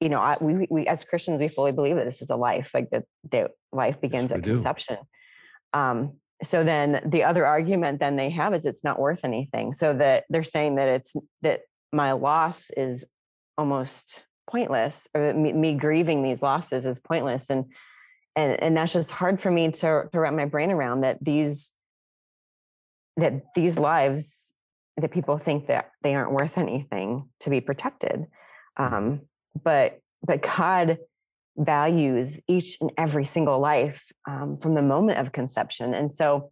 [0.00, 2.72] you know I, we, we as christians we fully believe that this is a life
[2.74, 4.96] like that that life begins yes, at conception.
[5.72, 9.74] Um so then the other argument then they have is it's not worth anything.
[9.74, 11.60] So that they're saying that it's that
[11.92, 13.06] my loss is
[13.58, 17.64] almost pointless or me, me grieving these losses is pointless and
[18.36, 21.72] and and that's just hard for me to to wrap my brain around that these
[23.16, 24.54] that these lives
[24.96, 28.26] that people think that they aren't worth anything to be protected.
[28.76, 29.22] Um,
[29.62, 30.98] but but god
[31.56, 36.50] values each and every single life um, from the moment of conception and so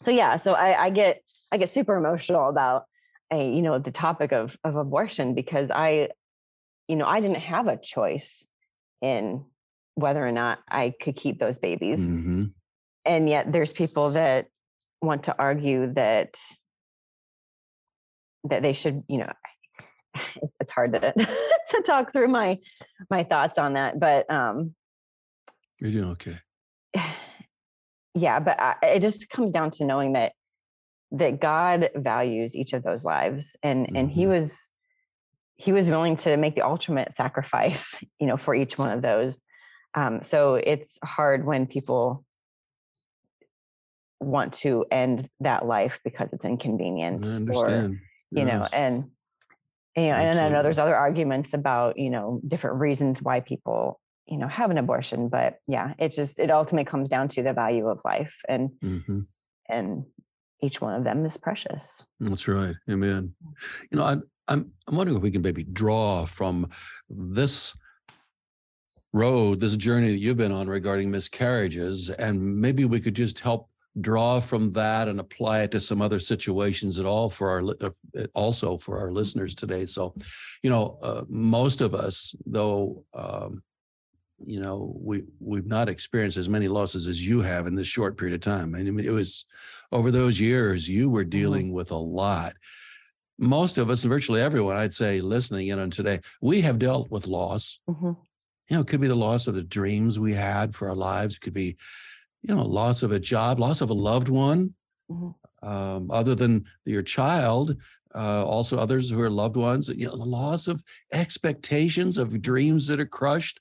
[0.00, 1.22] so yeah so i i get
[1.52, 2.84] i get super emotional about
[3.32, 6.08] a you know the topic of of abortion because i
[6.88, 8.48] you know i didn't have a choice
[9.00, 9.44] in
[9.98, 12.06] whether or not I could keep those babies.
[12.06, 12.44] Mm-hmm.
[13.04, 14.46] And yet there's people that
[15.02, 16.38] want to argue that
[18.44, 19.32] that they should, you know,
[20.42, 21.00] it's it's hard to
[21.70, 22.58] to talk through my
[23.10, 24.74] my thoughts on that, but um
[25.80, 26.38] you're doing okay.
[28.14, 30.32] Yeah, but I, it just comes down to knowing that
[31.12, 33.96] that God values each of those lives and mm-hmm.
[33.96, 34.32] and he mm-hmm.
[34.32, 34.67] was
[35.58, 39.42] he was willing to make the ultimate sacrifice, you know, for each one of those.
[39.94, 42.24] Um, so it's hard when people
[44.20, 47.98] want to end that life because it's inconvenient or you
[48.32, 48.46] yes.
[48.46, 49.04] know and
[49.96, 54.00] you know and I know there's other arguments about you know different reasons why people
[54.26, 57.52] you know have an abortion but yeah it just it ultimately comes down to the
[57.52, 59.20] value of life and mm-hmm.
[59.68, 60.04] and
[60.60, 63.32] each one of them is precious that's right amen
[63.92, 64.16] you know I,
[64.48, 66.68] I'm I'm wondering if we can maybe draw from
[67.08, 67.76] this
[69.12, 73.68] road, this journey that you've been on regarding miscarriages, and maybe we could just help
[74.00, 78.26] draw from that and apply it to some other situations at all for our uh,
[78.34, 79.86] also for our listeners today.
[79.86, 80.14] So,
[80.62, 83.62] you know, uh, most of us, though, um,
[84.44, 88.16] you know, we we've not experienced as many losses as you have in this short
[88.16, 88.74] period of time.
[88.74, 89.44] I mean, it was
[89.90, 91.30] over those years you were mm-hmm.
[91.30, 92.54] dealing with a lot.
[93.38, 97.26] Most of us, virtually everyone, I'd say, listening in on today, we have dealt with
[97.26, 97.78] loss.
[97.88, 98.12] Mm-hmm
[98.68, 101.36] you know, it could be the loss of the dreams we had for our lives.
[101.36, 101.76] It could be,
[102.42, 104.74] you know, loss of a job, loss of a loved one,
[105.10, 105.68] mm-hmm.
[105.68, 107.76] um, other than your child.
[108.14, 109.88] Uh, also, others who are loved ones.
[109.88, 113.60] You know, the loss of expectations of dreams that are crushed.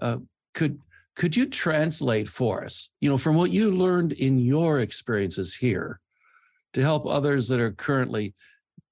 [0.00, 0.18] Uh,
[0.52, 0.78] could
[1.16, 2.90] could you translate for us?
[3.00, 6.00] You know, from what you learned in your experiences here,
[6.72, 8.34] to help others that are currently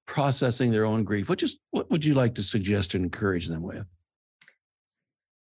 [0.05, 1.29] processing their own grief.
[1.29, 3.85] What just what would you like to suggest and encourage them with?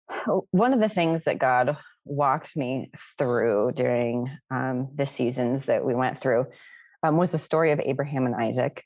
[0.52, 5.94] one of the things that God walked me through during um, the seasons that we
[5.94, 6.46] went through
[7.04, 8.84] um, was the story of Abraham and Isaac.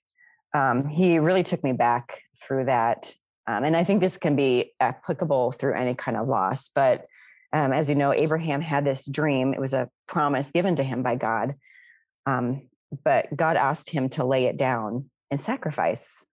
[0.53, 3.13] Um, he really took me back through that
[3.47, 6.69] Um, and I think this can be applicable through any kind of loss.
[6.69, 7.05] But
[7.53, 9.53] um, as you know, Abraham had this dream.
[9.53, 11.55] It was a promise given to him by God.
[12.25, 12.69] Um,
[13.03, 16.27] but God asked him to lay it down and sacrifice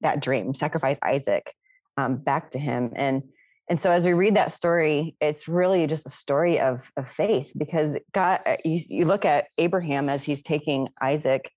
[0.00, 1.52] that dream, sacrifice Isaac
[1.96, 2.92] um, back to him.
[2.94, 3.22] And
[3.68, 7.52] and so as we read that story, it's really just a story of, of faith
[7.56, 11.50] because God, uh, you, you look at Abraham as he's taking Isaac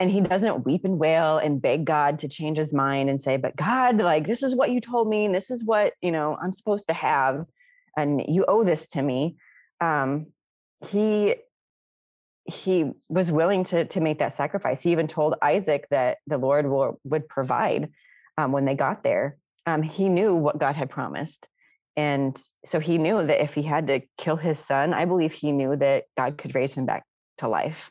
[0.00, 3.36] and he doesn't weep and wail and beg God to change his mind and say,
[3.36, 5.26] but God, like, this is what you told me.
[5.26, 7.44] And this is what, you know, I'm supposed to have.
[7.96, 9.36] And you owe this to me.
[9.82, 10.28] Um,
[10.88, 11.36] he,
[12.44, 14.82] he was willing to, to make that sacrifice.
[14.82, 17.90] He even told Isaac that the Lord will, would provide
[18.36, 21.48] um, when they got there um, he knew what God had promised.
[21.96, 25.52] And so he knew that if he had to kill his son, I believe he
[25.52, 27.04] knew that God could raise him back
[27.38, 27.90] to life.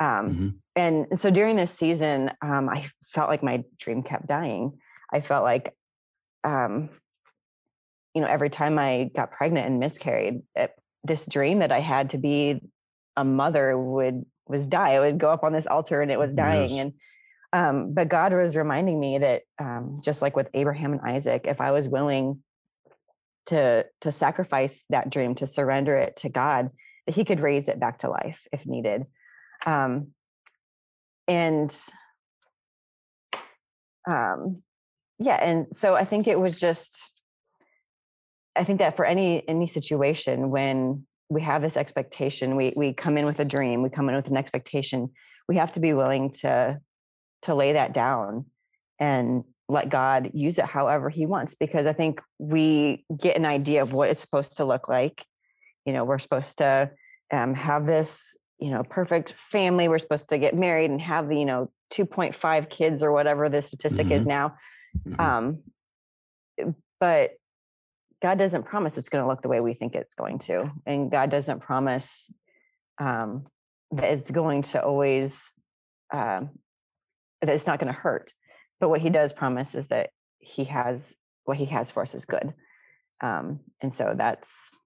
[0.00, 0.48] Um, mm-hmm.
[0.76, 4.78] And so during this season, um, I felt like my dream kept dying.
[5.12, 5.74] I felt like,
[6.44, 6.90] um,
[8.14, 10.72] you know, every time I got pregnant and miscarried, it,
[11.04, 12.60] this dream that I had to be
[13.18, 14.92] a mother would was die.
[14.92, 16.70] It would go up on this altar and it was dying.
[16.70, 16.80] Yes.
[16.80, 16.92] And
[17.52, 21.60] um, but God was reminding me that um, just like with Abraham and Isaac, if
[21.60, 22.42] I was willing
[23.46, 26.70] to to sacrifice that dream, to surrender it to God,
[27.06, 29.06] that He could raise it back to life if needed.
[29.66, 30.08] Um,
[31.26, 31.74] and
[34.08, 34.62] um,
[35.18, 37.12] yeah, and so I think it was just,
[38.54, 43.18] I think that for any any situation when we have this expectation, we we come
[43.18, 45.10] in with a dream, we come in with an expectation,
[45.48, 46.80] we have to be willing to
[47.42, 48.46] to lay that down
[48.98, 51.54] and let God use it however He wants.
[51.54, 55.24] Because I think we get an idea of what it's supposed to look like.
[55.84, 56.90] You know, we're supposed to
[57.30, 59.88] um, have this, you know, perfect family.
[59.88, 63.62] We're supposed to get married and have the, you know, 2.5 kids or whatever the
[63.62, 64.14] statistic mm-hmm.
[64.14, 64.54] is now.
[65.06, 65.20] Mm-hmm.
[65.20, 65.58] Um,
[67.00, 67.32] but
[68.20, 70.70] God doesn't promise it's going to look the way we think it's going to.
[70.86, 72.32] And God doesn't promise
[72.98, 73.46] um,
[73.92, 75.54] that it's going to always
[76.12, 76.40] uh,
[77.40, 78.32] that it's not going to hurt.
[78.80, 82.24] But what he does promise is that he has what he has for us is
[82.24, 82.52] good.
[83.20, 84.78] Um, and so that's,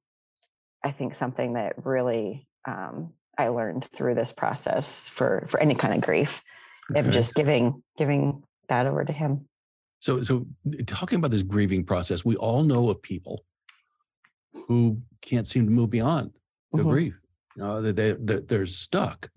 [0.85, 5.95] I think, something that really um, I learned through this process for for any kind
[5.95, 6.43] of grief,
[6.95, 9.49] of just giving giving that over to him.
[10.03, 10.45] So, so
[10.85, 13.45] talking about this grieving process, we all know of people
[14.67, 16.33] who can't seem to move beyond
[16.73, 16.91] their mm-hmm.
[16.91, 17.21] grief.
[17.55, 19.31] You know, they, they they're stuck.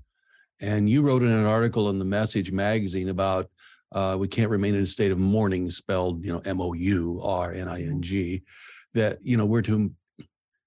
[0.59, 3.47] And you wrote in an article in the Message magazine about
[3.91, 7.21] uh, we can't remain in a state of mourning, spelled you know M O U
[7.23, 8.41] R N I N G,
[8.95, 9.91] that you know we're to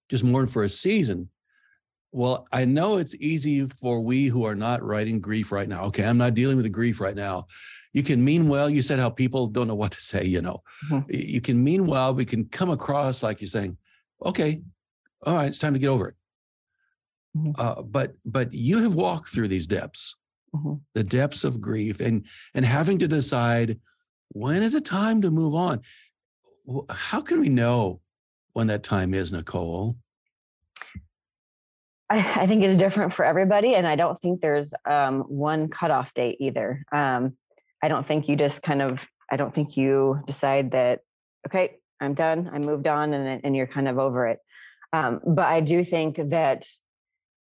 [0.09, 1.29] just mourn for a season.
[2.13, 5.87] Well, I know it's easy for we who are not writing grief right now.
[5.87, 7.49] Okay, I'm not dealing with the grief right now.
[7.93, 8.69] You can mean well.
[8.69, 10.25] You said how people don't know what to say.
[10.25, 11.11] You know, mm-hmm.
[11.11, 12.15] you can mean well.
[12.15, 13.77] We can come across like you're saying,
[14.25, 14.61] okay,
[15.25, 16.15] all right, it's time to get over it.
[17.37, 17.51] Mm-hmm.
[17.59, 20.17] Uh, but but you have walked through these depths,
[20.55, 20.75] mm-hmm.
[20.95, 23.79] the depths of grief, and and having to decide
[24.29, 25.81] when is it time to move on.
[26.91, 28.01] How can we know
[28.53, 29.97] when that time is, Nicole?
[32.11, 36.15] I, I think it's different for everybody, and I don't think there's um, one cutoff
[36.15, 36.85] date either.
[36.93, 37.37] Um,
[37.83, 39.07] I don't think you just kind of.
[39.31, 41.01] I don't think you decide that.
[41.47, 42.51] Okay, I'm done.
[42.53, 44.39] I moved on, and and you're kind of over it.
[44.93, 46.65] Um, but I do think that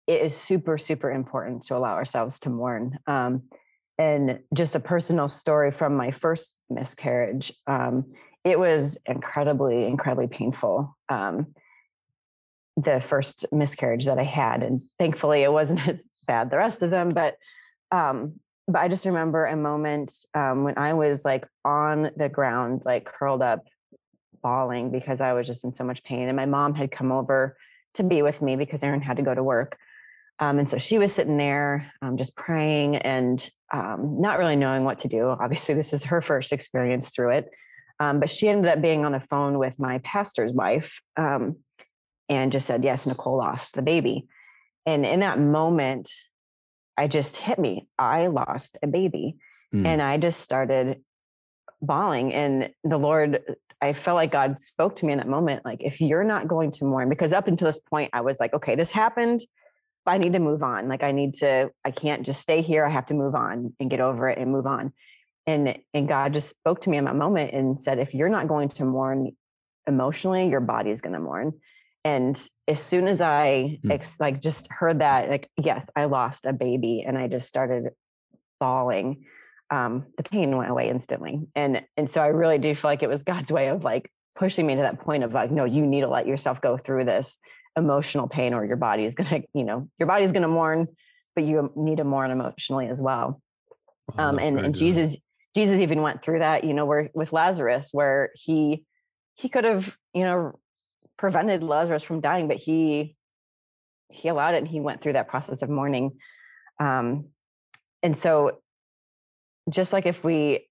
[0.08, 3.00] it is super, super important to allow ourselves to mourn.
[3.08, 3.44] Um,
[3.98, 7.54] and just a personal story from my first miscarriage.
[7.68, 10.98] Um, it was incredibly, incredibly painful.
[11.10, 11.54] Um,
[12.78, 16.90] the first miscarriage that I had, and thankfully it wasn't as bad the rest of
[16.90, 17.10] them.
[17.10, 17.36] But
[17.92, 22.84] um, but I just remember a moment um, when I was like on the ground,
[22.86, 23.66] like curled up,
[24.42, 27.56] bawling because I was just in so much pain, and my mom had come over
[27.96, 29.78] to be with me because Aaron had to go to work.
[30.40, 34.84] Um, and so she was sitting there um, just praying and um, not really knowing
[34.84, 35.28] what to do.
[35.28, 37.56] Obviously, this is her first experience through it.
[38.00, 41.58] Um, but she ended up being on the phone with my pastor's wife um,
[42.28, 44.28] and just said, Yes, Nicole lost the baby.
[44.88, 46.10] And in that moment,
[47.02, 47.88] I just hit me.
[47.98, 49.38] I lost a baby.
[49.74, 49.88] Mm.
[49.88, 51.02] And I just started
[51.82, 52.32] bawling.
[52.32, 53.42] And the Lord,
[53.82, 56.70] I felt like God spoke to me in that moment, like, if you're not going
[56.74, 59.40] to mourn, because up until this point, I was like, okay, this happened.
[60.06, 60.88] I need to move on.
[60.88, 62.86] Like I need to, I can't just stay here.
[62.86, 64.94] I have to move on and get over it and move on.
[65.48, 68.48] And and God just spoke to me in that moment and said, if you're not
[68.48, 69.32] going to mourn
[69.88, 71.54] emotionally, your body is going to mourn.
[72.04, 72.36] And
[72.68, 73.92] as soon as I mm.
[73.92, 77.90] ex, like just heard that, like, yes, I lost a baby and I just started
[78.60, 79.26] bawling.
[79.72, 81.48] um, the pain went away instantly.
[81.56, 84.68] And and so I really do feel like it was God's way of like pushing
[84.68, 87.38] me to that point of like, no, you need to let yourself go through this
[87.78, 90.88] emotional pain, or your body is gonna, you know, your body is gonna mourn,
[91.36, 93.42] but you need to mourn emotionally as well.
[94.18, 95.16] Wow, um, and, and Jesus,
[95.56, 98.84] Jesus even went through that, you know, where with Lazarus, where he
[99.36, 100.60] he could have, you know,
[101.22, 103.16] prevented Lazarus from dying, but he
[104.10, 106.18] he allowed it and he went through that process of mourning.
[106.80, 107.28] Um,
[108.02, 108.58] and so
[109.70, 110.68] just like if we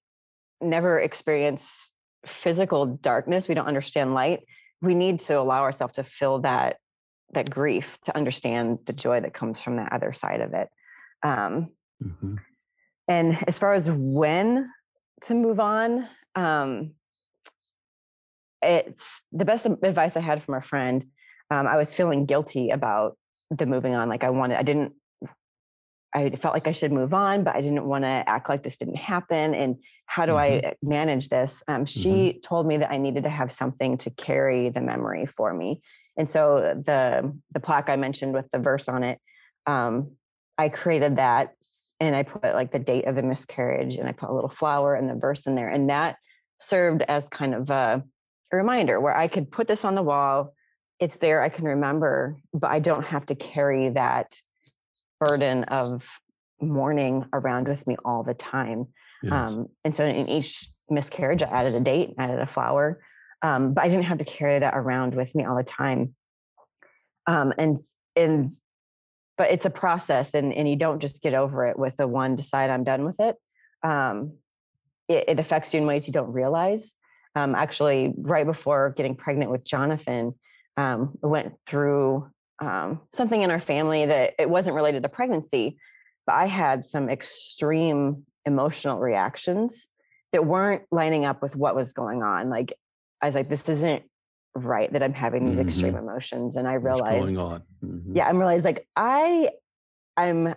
[0.60, 1.94] never experience
[2.26, 4.40] physical darkness, we don't understand light,
[4.82, 6.78] we need to allow ourselves to feel that
[7.32, 10.68] that grief to understand the joy that comes from that other side of it.
[11.22, 11.68] Um,
[12.02, 12.34] mm-hmm.
[13.06, 14.68] And as far as when
[15.22, 16.94] to move on, um,
[18.62, 21.04] it's the best advice I had from a friend.
[21.50, 23.16] Um, I was feeling guilty about
[23.50, 24.08] the moving on.
[24.08, 24.92] Like I wanted, I didn't
[26.12, 28.76] I felt like I should move on, but I didn't want to act like this
[28.76, 29.54] didn't happen.
[29.54, 30.66] And how do mm-hmm.
[30.66, 31.62] I manage this?
[31.68, 32.40] Um, she mm-hmm.
[32.40, 35.82] told me that I needed to have something to carry the memory for me.
[36.16, 39.20] And so the the plaque I mentioned with the verse on it,
[39.66, 40.12] um,
[40.58, 41.54] I created that
[42.00, 44.94] and I put like the date of the miscarriage and I put a little flower
[44.94, 45.68] and the verse in there.
[45.68, 46.16] And that
[46.58, 48.02] served as kind of a,
[48.52, 50.54] a reminder where I could put this on the wall.
[50.98, 54.40] It's there, I can remember, but I don't have to carry that
[55.18, 56.06] burden of
[56.60, 58.86] mourning around with me all the time.
[59.22, 59.32] Yes.
[59.32, 63.00] Um, and so in each miscarriage, I added a date, added a flower,
[63.42, 66.14] um, but I didn't have to carry that around with me all the time.
[67.26, 67.78] Um, and
[68.16, 68.52] and
[69.38, 72.36] but it's a process, and and you don't just get over it with the one
[72.36, 73.36] decide I'm done with it.
[73.82, 74.34] Um,
[75.08, 76.94] it, it affects you in ways you don't realize.
[77.36, 80.34] Um, actually, right before getting pregnant with Jonathan,
[80.76, 82.28] um, went through
[82.60, 85.78] um, something in our family that it wasn't related to pregnancy,
[86.26, 89.88] but I had some extreme emotional reactions
[90.32, 92.50] that weren't lining up with what was going on.
[92.50, 92.72] Like
[93.20, 94.02] I was like, this isn't
[94.54, 95.68] right that I'm having these mm-hmm.
[95.68, 96.56] extreme emotions.
[96.56, 98.14] And I realized, mm-hmm.
[98.14, 99.50] yeah, I'm realized like I,
[100.16, 100.54] I'm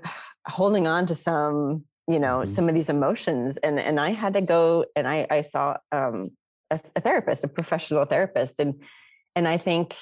[0.47, 2.53] holding on to some, you know, mm-hmm.
[2.53, 6.31] some of these emotions, and and I had to go and I I saw um,
[6.73, 8.81] a, a therapist, a professional therapist, and
[9.35, 9.95] and I think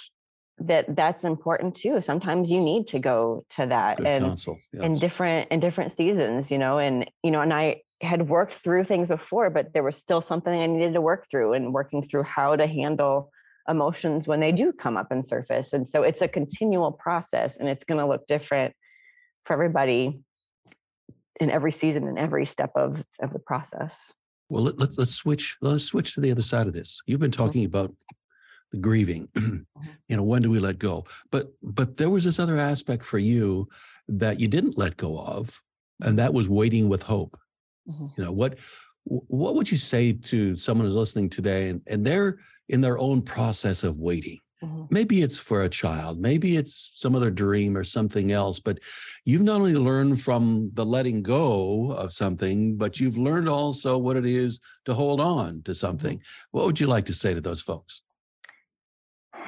[0.59, 2.01] that that's important too.
[2.01, 4.83] Sometimes you need to go to that Good and counsel, yes.
[4.83, 8.83] in different in different seasons you know and you know and i had worked through
[8.83, 12.23] things before but there was still something i needed to work through and working through
[12.23, 13.31] how to handle
[13.67, 15.73] emotions when they do come up and surface.
[15.73, 18.73] And so it's a continual process and it's going to look different
[19.45, 20.21] for everybody
[21.39, 24.13] in every season and every step of of the process
[24.51, 27.31] well let, us let's switch let's switch to the other side of this you've been
[27.31, 27.77] talking mm-hmm.
[27.77, 27.95] about
[28.71, 29.83] the grieving mm-hmm.
[30.09, 33.17] you know when do we let go but but there was this other aspect for
[33.17, 33.67] you
[34.07, 35.61] that you didn't let go of
[36.03, 37.37] and that was waiting with hope
[37.89, 38.07] mm-hmm.
[38.17, 38.57] you know what
[39.05, 42.37] what would you say to someone who's listening today and, and they're
[42.69, 44.83] in their own process of waiting mm-hmm.
[44.89, 48.79] maybe it's for a child maybe it's some other dream or something else but
[49.25, 54.17] you've not only learned from the letting go of something but you've learned also what
[54.17, 55.73] it is to hold on to mm-hmm.
[55.73, 58.01] something what would you like to say to those folks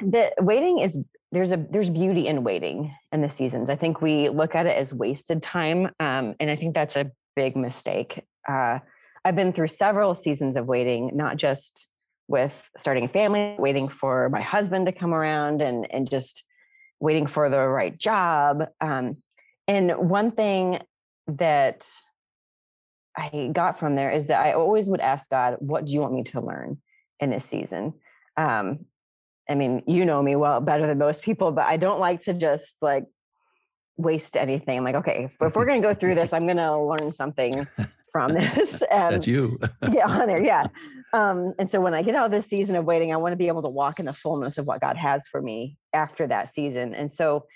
[0.02, 1.00] the waiting is
[1.34, 3.70] there's a there's beauty in waiting in the seasons.
[3.70, 7.12] I think we look at it as wasted time, um, and I think that's a
[7.36, 8.24] big mistake.
[8.48, 8.80] Uh,
[9.26, 11.88] I've been through several seasons of waiting, not just
[12.28, 16.44] with starting a family, waiting for my husband to come around, and and just
[17.00, 18.68] waiting for the right job.
[18.82, 19.18] Um,
[19.68, 20.80] and one thing
[21.28, 21.88] that
[23.16, 26.14] I got from there is that I always would ask God, "What do you want
[26.14, 26.82] me to learn
[27.20, 27.94] in this season?"
[28.38, 28.86] Um,
[29.50, 32.34] I mean, you know me well better than most people, but I don't like to
[32.34, 33.06] just like
[33.98, 34.78] waste anything.
[34.78, 37.12] I'm like, okay, if, if we're going to go through this, I'm going to learn
[37.12, 37.68] something
[38.14, 38.82] from this.
[38.84, 39.60] And That's you.
[39.92, 40.42] yeah, on there.
[40.42, 40.68] Yeah.
[41.12, 43.38] Um, and so when I get out of this season of waiting, I want to
[43.38, 46.54] be able to walk in the fullness of what God has for me after that
[46.54, 46.94] season.
[46.94, 47.48] And so,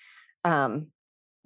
[0.44, 0.88] um,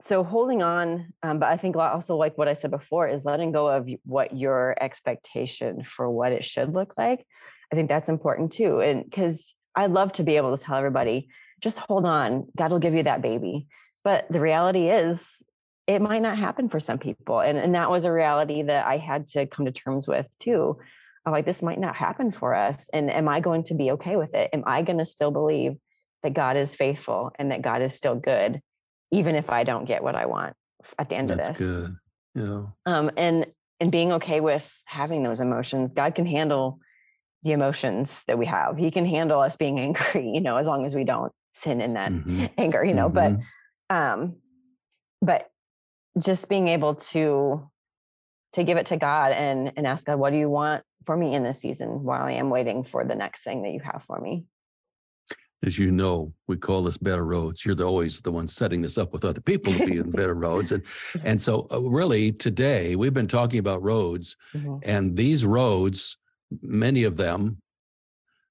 [0.02, 3.52] so holding on, um, but I think also like what I said before is letting
[3.52, 7.24] go of what your expectation for what it should look like.
[7.72, 8.82] I think that's important too.
[8.82, 11.30] And because I love to be able to tell everybody,
[11.62, 13.68] just hold on, God will give you that baby.
[14.04, 15.44] But the reality is,
[15.88, 17.40] it might not happen for some people.
[17.40, 20.78] And, and that was a reality that I had to come to terms with too.
[21.26, 22.90] I'm like, this might not happen for us.
[22.90, 24.50] And am I going to be okay with it?
[24.54, 25.78] Am I going to still believe
[26.24, 28.62] that God is faithful and that God is still good,
[29.12, 30.54] even if I don't get what I want
[30.98, 31.68] at the end That's of this?
[31.68, 31.96] Good.
[32.36, 32.64] Yeah.
[32.86, 33.46] Um, and
[33.80, 36.80] and being okay with having those emotions, God can handle
[37.44, 38.78] the emotions that we have.
[38.78, 41.96] He can handle us being angry, you know, as long as we don't sin in
[41.96, 42.46] that mm-hmm.
[42.58, 43.38] anger, you know, mm-hmm.
[43.90, 44.36] but um
[45.22, 45.51] but
[46.20, 47.68] just being able to
[48.54, 51.34] to give it to God and and ask God, what do you want for me
[51.34, 54.20] in this season while I am waiting for the next thing that you have for
[54.20, 54.44] me?
[55.64, 57.64] As you know, we call this better roads.
[57.64, 60.34] You're the, always the one setting this up with other people to be in better
[60.34, 60.84] roads, and
[61.24, 64.78] and so uh, really today we've been talking about roads, mm-hmm.
[64.84, 66.18] and these roads,
[66.62, 67.58] many of them,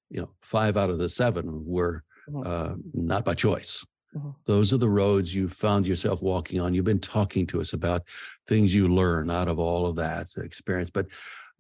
[0.09, 2.47] you know, five out of the seven were mm-hmm.
[2.47, 3.85] uh, not by choice.
[4.17, 4.31] Mm-hmm.
[4.47, 6.75] Those are the roads you found yourself walking on.
[6.75, 8.03] You've been talking to us about
[8.49, 10.91] things you learn out of all of that experience.
[10.91, 11.07] But,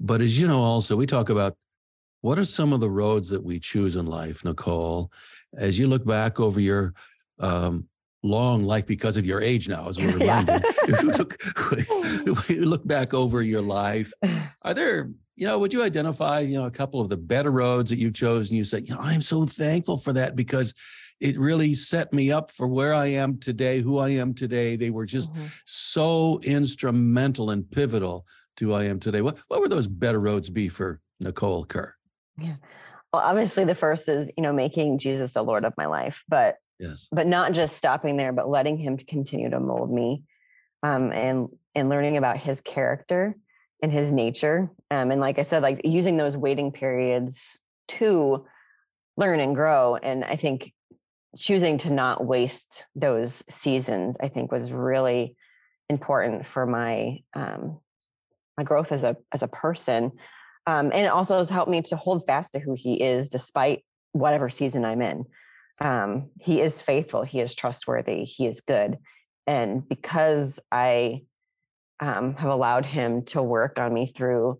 [0.00, 1.56] but as you know, also we talk about
[2.22, 5.10] what are some of the roads that we choose in life, Nicole,
[5.56, 6.92] as you look back over your
[7.38, 7.86] um,
[8.22, 10.62] long life because of your age now, as we're reminded.
[10.64, 11.36] if you look,
[12.40, 14.12] if you look back over your life,
[14.62, 17.90] are there, you know, would you identify, you know, a couple of the better roads
[17.90, 20.74] that you chose and you say, you know, I'm so thankful for that because
[21.20, 24.76] it really set me up for where I am today, who I am today.
[24.76, 25.46] They were just mm-hmm.
[25.66, 29.22] so instrumental and pivotal to who I am today.
[29.22, 31.94] What what would those better roads be for Nicole Kerr?
[32.38, 32.56] Yeah.
[33.12, 36.56] Well, obviously the first is, you know, making Jesus the Lord of my life, but
[36.78, 40.24] yes, but not just stopping there, but letting him continue to mold me
[40.82, 43.36] um, and and learning about his character
[43.82, 44.70] and his nature.
[44.90, 48.46] Um, and like I said, like using those waiting periods to
[49.16, 49.96] learn and grow.
[49.96, 50.72] And I think
[51.36, 55.36] choosing to not waste those seasons, I think, was really
[55.88, 57.78] important for my um,
[58.56, 60.12] my growth as a as a person,
[60.66, 63.84] um, and it also has helped me to hold fast to who He is, despite
[64.12, 65.24] whatever season I'm in.
[65.82, 67.22] Um, he is faithful.
[67.22, 68.24] He is trustworthy.
[68.24, 68.98] He is good,
[69.46, 71.22] and because I
[72.00, 74.58] um, have allowed Him to work on me through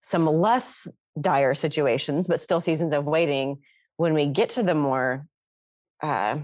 [0.00, 0.88] some less
[1.20, 3.58] dire situations, but still seasons of waiting.
[3.96, 5.24] When we get to the more
[6.02, 6.38] uh,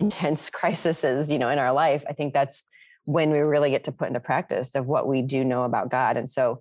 [0.00, 2.64] intense crises, you know, in our life, I think that's
[3.04, 6.16] when we really get to put into practice of what we do know about God.
[6.16, 6.60] And so,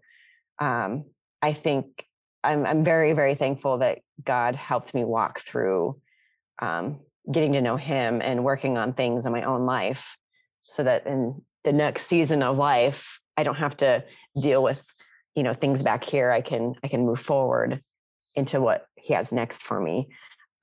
[0.59, 1.05] um,
[1.41, 2.05] I think
[2.43, 5.99] I'm I'm very very thankful that God helped me walk through
[6.61, 6.99] um,
[7.31, 10.17] getting to know Him and working on things in my own life,
[10.61, 14.03] so that in the next season of life, I don't have to
[14.39, 14.85] deal with
[15.35, 16.31] you know things back here.
[16.31, 17.81] I can I can move forward
[18.35, 20.09] into what He has next for me.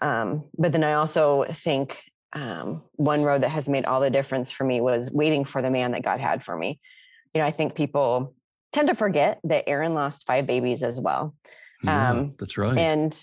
[0.02, 4.50] Um, but then I also think um, one road that has made all the difference
[4.50, 6.80] for me was waiting for the man that God had for me.
[7.34, 8.34] You know, I think people
[8.72, 11.34] tend to forget that Aaron lost five babies as well.
[11.84, 12.76] Yeah, um, that's right.
[12.76, 13.18] And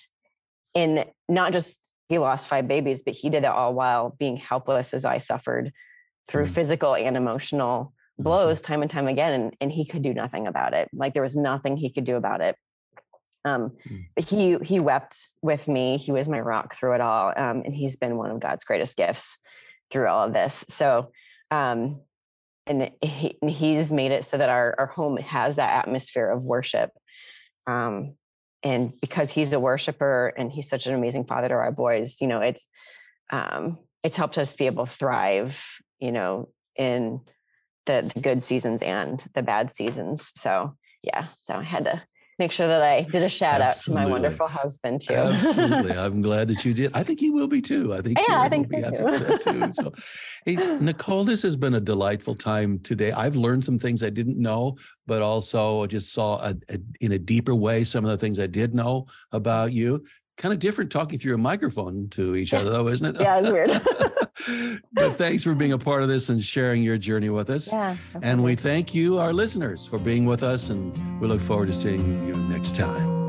[0.74, 4.94] in not just he lost five babies, but he did it all while being helpless
[4.94, 5.72] as I suffered
[6.28, 6.50] through mm.
[6.50, 8.24] physical and emotional mm-hmm.
[8.24, 9.34] blows time and time again.
[9.34, 10.90] And, and he could do nothing about it.
[10.94, 12.56] Like there was nothing he could do about it.
[13.46, 14.28] Um, mm.
[14.28, 15.98] he he wept with me.
[15.98, 18.98] He was my rock through it all, um, and he's been one of God's greatest
[18.98, 19.38] gifts
[19.90, 20.66] through all of this.
[20.68, 21.12] So,
[21.52, 22.02] um,
[22.68, 26.44] and, he, and he's made it so that our our home has that atmosphere of
[26.44, 26.92] worship.
[27.66, 28.16] Um,
[28.62, 32.28] and because he's a worshiper and he's such an amazing father to our boys, you
[32.28, 32.68] know, it's
[33.32, 35.64] um, it's helped us be able to thrive,
[36.00, 37.22] you know, in
[37.86, 40.32] the, the good seasons and the bad seasons.
[40.36, 42.02] So yeah, so I had to
[42.40, 44.02] make sure that I did a shout Absolutely.
[44.02, 45.14] out to my wonderful husband too.
[45.14, 45.92] Absolutely.
[45.98, 46.92] I'm glad that you did.
[46.96, 47.94] I think he will be too.
[47.94, 49.38] I think yeah, I think so too.
[49.38, 49.74] too.
[49.74, 49.94] So,
[50.46, 53.12] hey, Nicole, this has been a delightful time today.
[53.12, 57.20] I've learned some things I didn't know, but also just saw a, a, in a
[57.20, 60.04] deeper way some of the things I did know about you.
[60.40, 63.22] Kind of different talking through a microphone to each other, though, isn't it?
[63.22, 64.82] yeah, it's weird.
[64.94, 67.70] but thanks for being a part of this and sharing your journey with us.
[67.70, 71.66] Yeah, and we thank you, our listeners, for being with us, and we look forward
[71.66, 73.28] to seeing you next time.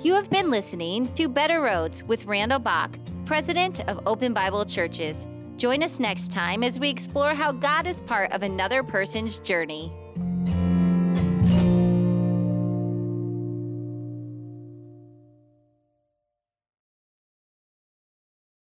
[0.00, 5.28] You have been listening to Better Roads with Randall Bach, president of Open Bible Churches.
[5.56, 9.92] Join us next time as we explore how God is part of another person's journey.